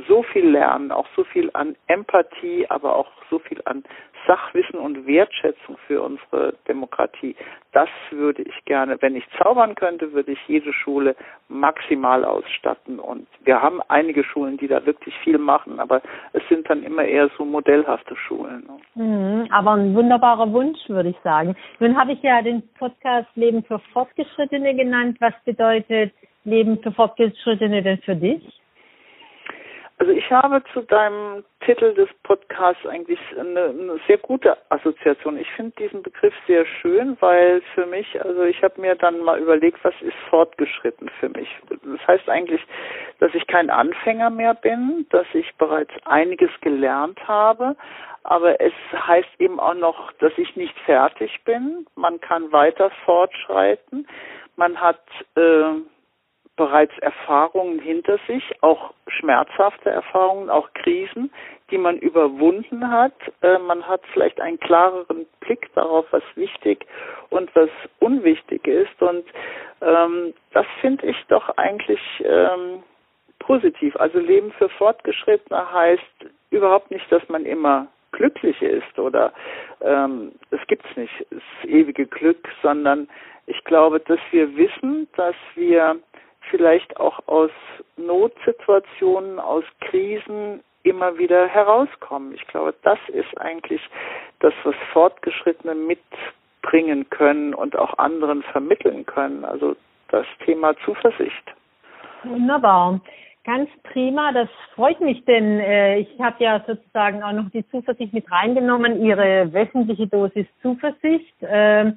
so 0.07 0.22
viel 0.22 0.48
lernen, 0.48 0.92
auch 0.92 1.07
so 1.16 1.24
viel 1.24 1.50
an 1.53 1.74
Empathie, 1.88 2.66
aber 2.68 2.94
auch 2.94 3.11
so 3.29 3.38
viel 3.38 3.61
an 3.64 3.83
Sachwissen 4.26 4.79
und 4.79 5.07
Wertschätzung 5.07 5.76
für 5.87 6.03
unsere 6.03 6.55
Demokratie. 6.68 7.35
Das 7.72 7.88
würde 8.11 8.42
ich 8.42 8.64
gerne, 8.64 9.00
wenn 9.00 9.16
ich 9.16 9.24
zaubern 9.42 9.74
könnte, 9.74 10.12
würde 10.12 10.33
ich 10.33 10.38
jede 10.46 10.72
Schule 10.72 11.16
maximal 11.48 12.24
ausstatten. 12.24 12.98
Und 12.98 13.26
wir 13.44 13.61
haben 13.62 13.81
einige 13.88 14.22
Schulen, 14.22 14.57
die 14.59 14.68
da 14.68 14.85
wirklich 14.87 15.14
viel 15.24 15.38
machen, 15.38 15.81
aber 15.81 16.03
es 16.33 16.42
sind 16.48 16.68
dann 16.68 16.83
immer 16.83 17.05
eher 17.05 17.31
so 17.37 17.44
modellhafte 17.44 18.14
Schulen. 18.16 18.68
Mhm, 18.94 19.48
aber 19.50 19.72
ein 19.72 19.94
wunderbarer 19.94 20.53
Wunsch, 20.53 20.79
würde 20.88 21.09
ich 21.09 21.18
sagen. 21.24 21.57
Nun 21.79 21.98
habe 21.98 22.12
ich 22.12 22.22
ja 22.22 22.42
den 22.42 22.62
Podcast 22.79 23.29
Leben 23.35 23.64
für 23.64 23.79
Fortgeschrittene 23.92 24.74
genannt. 24.74 25.16
Was 25.20 25.35
bedeutet 25.44 26.12
Leben 26.44 26.79
für 26.83 26.92
Fortgeschrittene 26.92 27.83
denn 27.83 27.98
für 27.98 28.16
dich? 28.16 28.61
Also 30.00 30.12
ich 30.12 30.30
habe 30.30 30.62
zu 30.72 30.80
deinem 30.80 31.44
Titel 31.60 31.92
des 31.92 32.08
Podcasts 32.22 32.86
eigentlich 32.86 33.20
eine, 33.38 33.64
eine 33.66 34.00
sehr 34.06 34.16
gute 34.16 34.56
Assoziation. 34.70 35.36
Ich 35.36 35.50
finde 35.52 35.72
diesen 35.78 36.02
Begriff 36.02 36.32
sehr 36.46 36.64
schön, 36.64 37.18
weil 37.20 37.60
für 37.74 37.84
mich, 37.84 38.18
also 38.24 38.44
ich 38.44 38.62
habe 38.62 38.80
mir 38.80 38.94
dann 38.94 39.20
mal 39.20 39.38
überlegt, 39.38 39.84
was 39.84 39.92
ist 40.00 40.16
fortgeschritten 40.30 41.10
für 41.20 41.28
mich. 41.28 41.54
Das 41.68 42.06
heißt 42.08 42.30
eigentlich, 42.30 42.62
dass 43.18 43.34
ich 43.34 43.46
kein 43.46 43.68
Anfänger 43.68 44.30
mehr 44.30 44.54
bin, 44.54 45.04
dass 45.10 45.26
ich 45.34 45.54
bereits 45.58 45.92
einiges 46.06 46.50
gelernt 46.62 47.20
habe, 47.28 47.76
aber 48.24 48.58
es 48.58 48.72
heißt 48.94 49.28
eben 49.38 49.60
auch 49.60 49.74
noch, 49.74 50.12
dass 50.12 50.32
ich 50.38 50.56
nicht 50.56 50.78
fertig 50.86 51.44
bin. 51.44 51.86
Man 51.94 52.18
kann 52.22 52.50
weiter 52.52 52.90
fortschreiten. 53.04 54.08
Man 54.56 54.80
hat 54.80 55.02
äh, 55.36 55.74
bereits 56.61 56.92
Erfahrungen 56.99 57.79
hinter 57.79 58.18
sich, 58.27 58.44
auch 58.61 58.92
schmerzhafte 59.07 59.88
Erfahrungen, 59.88 60.51
auch 60.51 60.68
Krisen, 60.75 61.33
die 61.70 61.79
man 61.79 61.96
überwunden 61.96 62.90
hat. 62.90 63.14
Äh, 63.40 63.57
man 63.61 63.88
hat 63.88 64.03
vielleicht 64.12 64.38
einen 64.42 64.61
klareren 64.61 65.25
Blick 65.40 65.73
darauf, 65.75 66.05
was 66.11 66.23
wichtig 66.35 66.85
und 67.31 67.49
was 67.57 67.70
unwichtig 67.99 68.66
ist. 68.66 69.01
Und 69.01 69.25
ähm, 69.81 70.35
das 70.53 70.66
finde 70.83 71.07
ich 71.07 71.16
doch 71.29 71.49
eigentlich 71.57 72.03
ähm, 72.23 72.83
positiv. 73.38 73.96
Also 73.96 74.18
Leben 74.18 74.53
für 74.53 74.68
Fortgeschrittene 74.68 75.73
heißt 75.73 76.27
überhaupt 76.51 76.90
nicht, 76.90 77.11
dass 77.11 77.27
man 77.31 77.46
immer 77.46 77.87
glücklich 78.12 78.61
ist 78.61 78.99
oder 78.99 79.33
ähm, 79.81 80.33
es 80.51 80.61
gibt's 80.66 80.94
nicht, 80.94 81.27
das 81.31 81.42
ewige 81.64 82.05
Glück, 82.05 82.46
sondern 82.61 83.09
ich 83.46 83.64
glaube, 83.64 83.99
dass 84.01 84.20
wir 84.31 84.57
wissen, 84.57 85.09
dass 85.16 85.35
wir 85.55 85.96
vielleicht 86.50 86.98
auch 86.98 87.20
aus 87.26 87.50
Notsituationen, 87.96 89.38
aus 89.38 89.64
Krisen 89.80 90.60
immer 90.82 91.18
wieder 91.18 91.46
herauskommen. 91.46 92.34
Ich 92.34 92.46
glaube, 92.46 92.74
das 92.82 92.98
ist 93.08 93.38
eigentlich 93.38 93.80
das, 94.40 94.54
was 94.64 94.74
Fortgeschrittene 94.92 95.74
mitbringen 95.74 97.08
können 97.10 97.54
und 97.54 97.76
auch 97.76 97.98
anderen 97.98 98.42
vermitteln 98.42 99.04
können. 99.06 99.44
Also 99.44 99.76
das 100.08 100.26
Thema 100.44 100.74
Zuversicht. 100.84 101.54
Wunderbar. 102.24 103.00
Ganz 103.44 103.70
prima, 103.84 104.32
das 104.32 104.48
freut 104.74 105.00
mich, 105.00 105.24
denn 105.24 105.60
äh, 105.60 105.98
ich 105.98 106.20
habe 106.20 106.44
ja 106.44 106.62
sozusagen 106.66 107.22
auch 107.22 107.32
noch 107.32 107.50
die 107.50 107.66
Zuversicht 107.70 108.12
mit 108.12 108.30
reingenommen, 108.30 109.02
Ihre 109.02 109.52
wöchentliche 109.52 110.06
Dosis 110.06 110.46
Zuversicht. 110.60 111.42
Äh, 111.42 111.92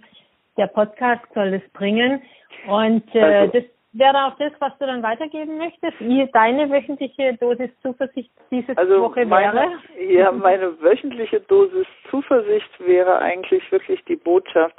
der 0.57 0.67
Podcast 0.67 1.25
soll 1.33 1.53
es 1.53 1.69
bringen. 1.73 2.21
Und 2.67 3.03
äh, 3.13 3.21
also, 3.21 3.59
das 3.59 3.63
wäre 3.93 4.25
auch 4.25 4.35
das, 4.37 4.51
was 4.59 4.77
du 4.79 4.85
dann 4.85 5.03
weitergeben 5.03 5.57
möchtest? 5.57 5.99
Wie 5.99 6.27
deine 6.33 6.69
wöchentliche 6.69 7.35
Dosis 7.35 7.69
Zuversicht 7.81 8.31
diese 8.51 8.77
also 8.77 9.01
Woche 9.01 9.25
meine, 9.25 9.53
wäre? 9.53 10.11
Ja, 10.11 10.31
meine 10.31 10.79
wöchentliche 10.81 11.39
Dosis 11.41 11.87
Zuversicht 12.09 12.71
wäre 12.79 13.19
eigentlich 13.19 13.71
wirklich 13.71 14.03
die 14.05 14.15
Botschaft, 14.15 14.75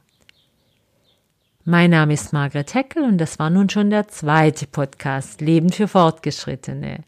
Mein 1.63 1.91
Name 1.91 2.13
ist 2.13 2.33
Margret 2.33 2.73
Heckel 2.73 3.03
und 3.03 3.17
das 3.19 3.37
war 3.37 3.49
nun 3.49 3.69
schon 3.69 3.89
der 3.89 4.07
zweite 4.07 4.65
Podcast 4.65 5.39
Leben 5.39 5.71
für 5.71 5.87
Fortgeschrittene. 5.87 7.03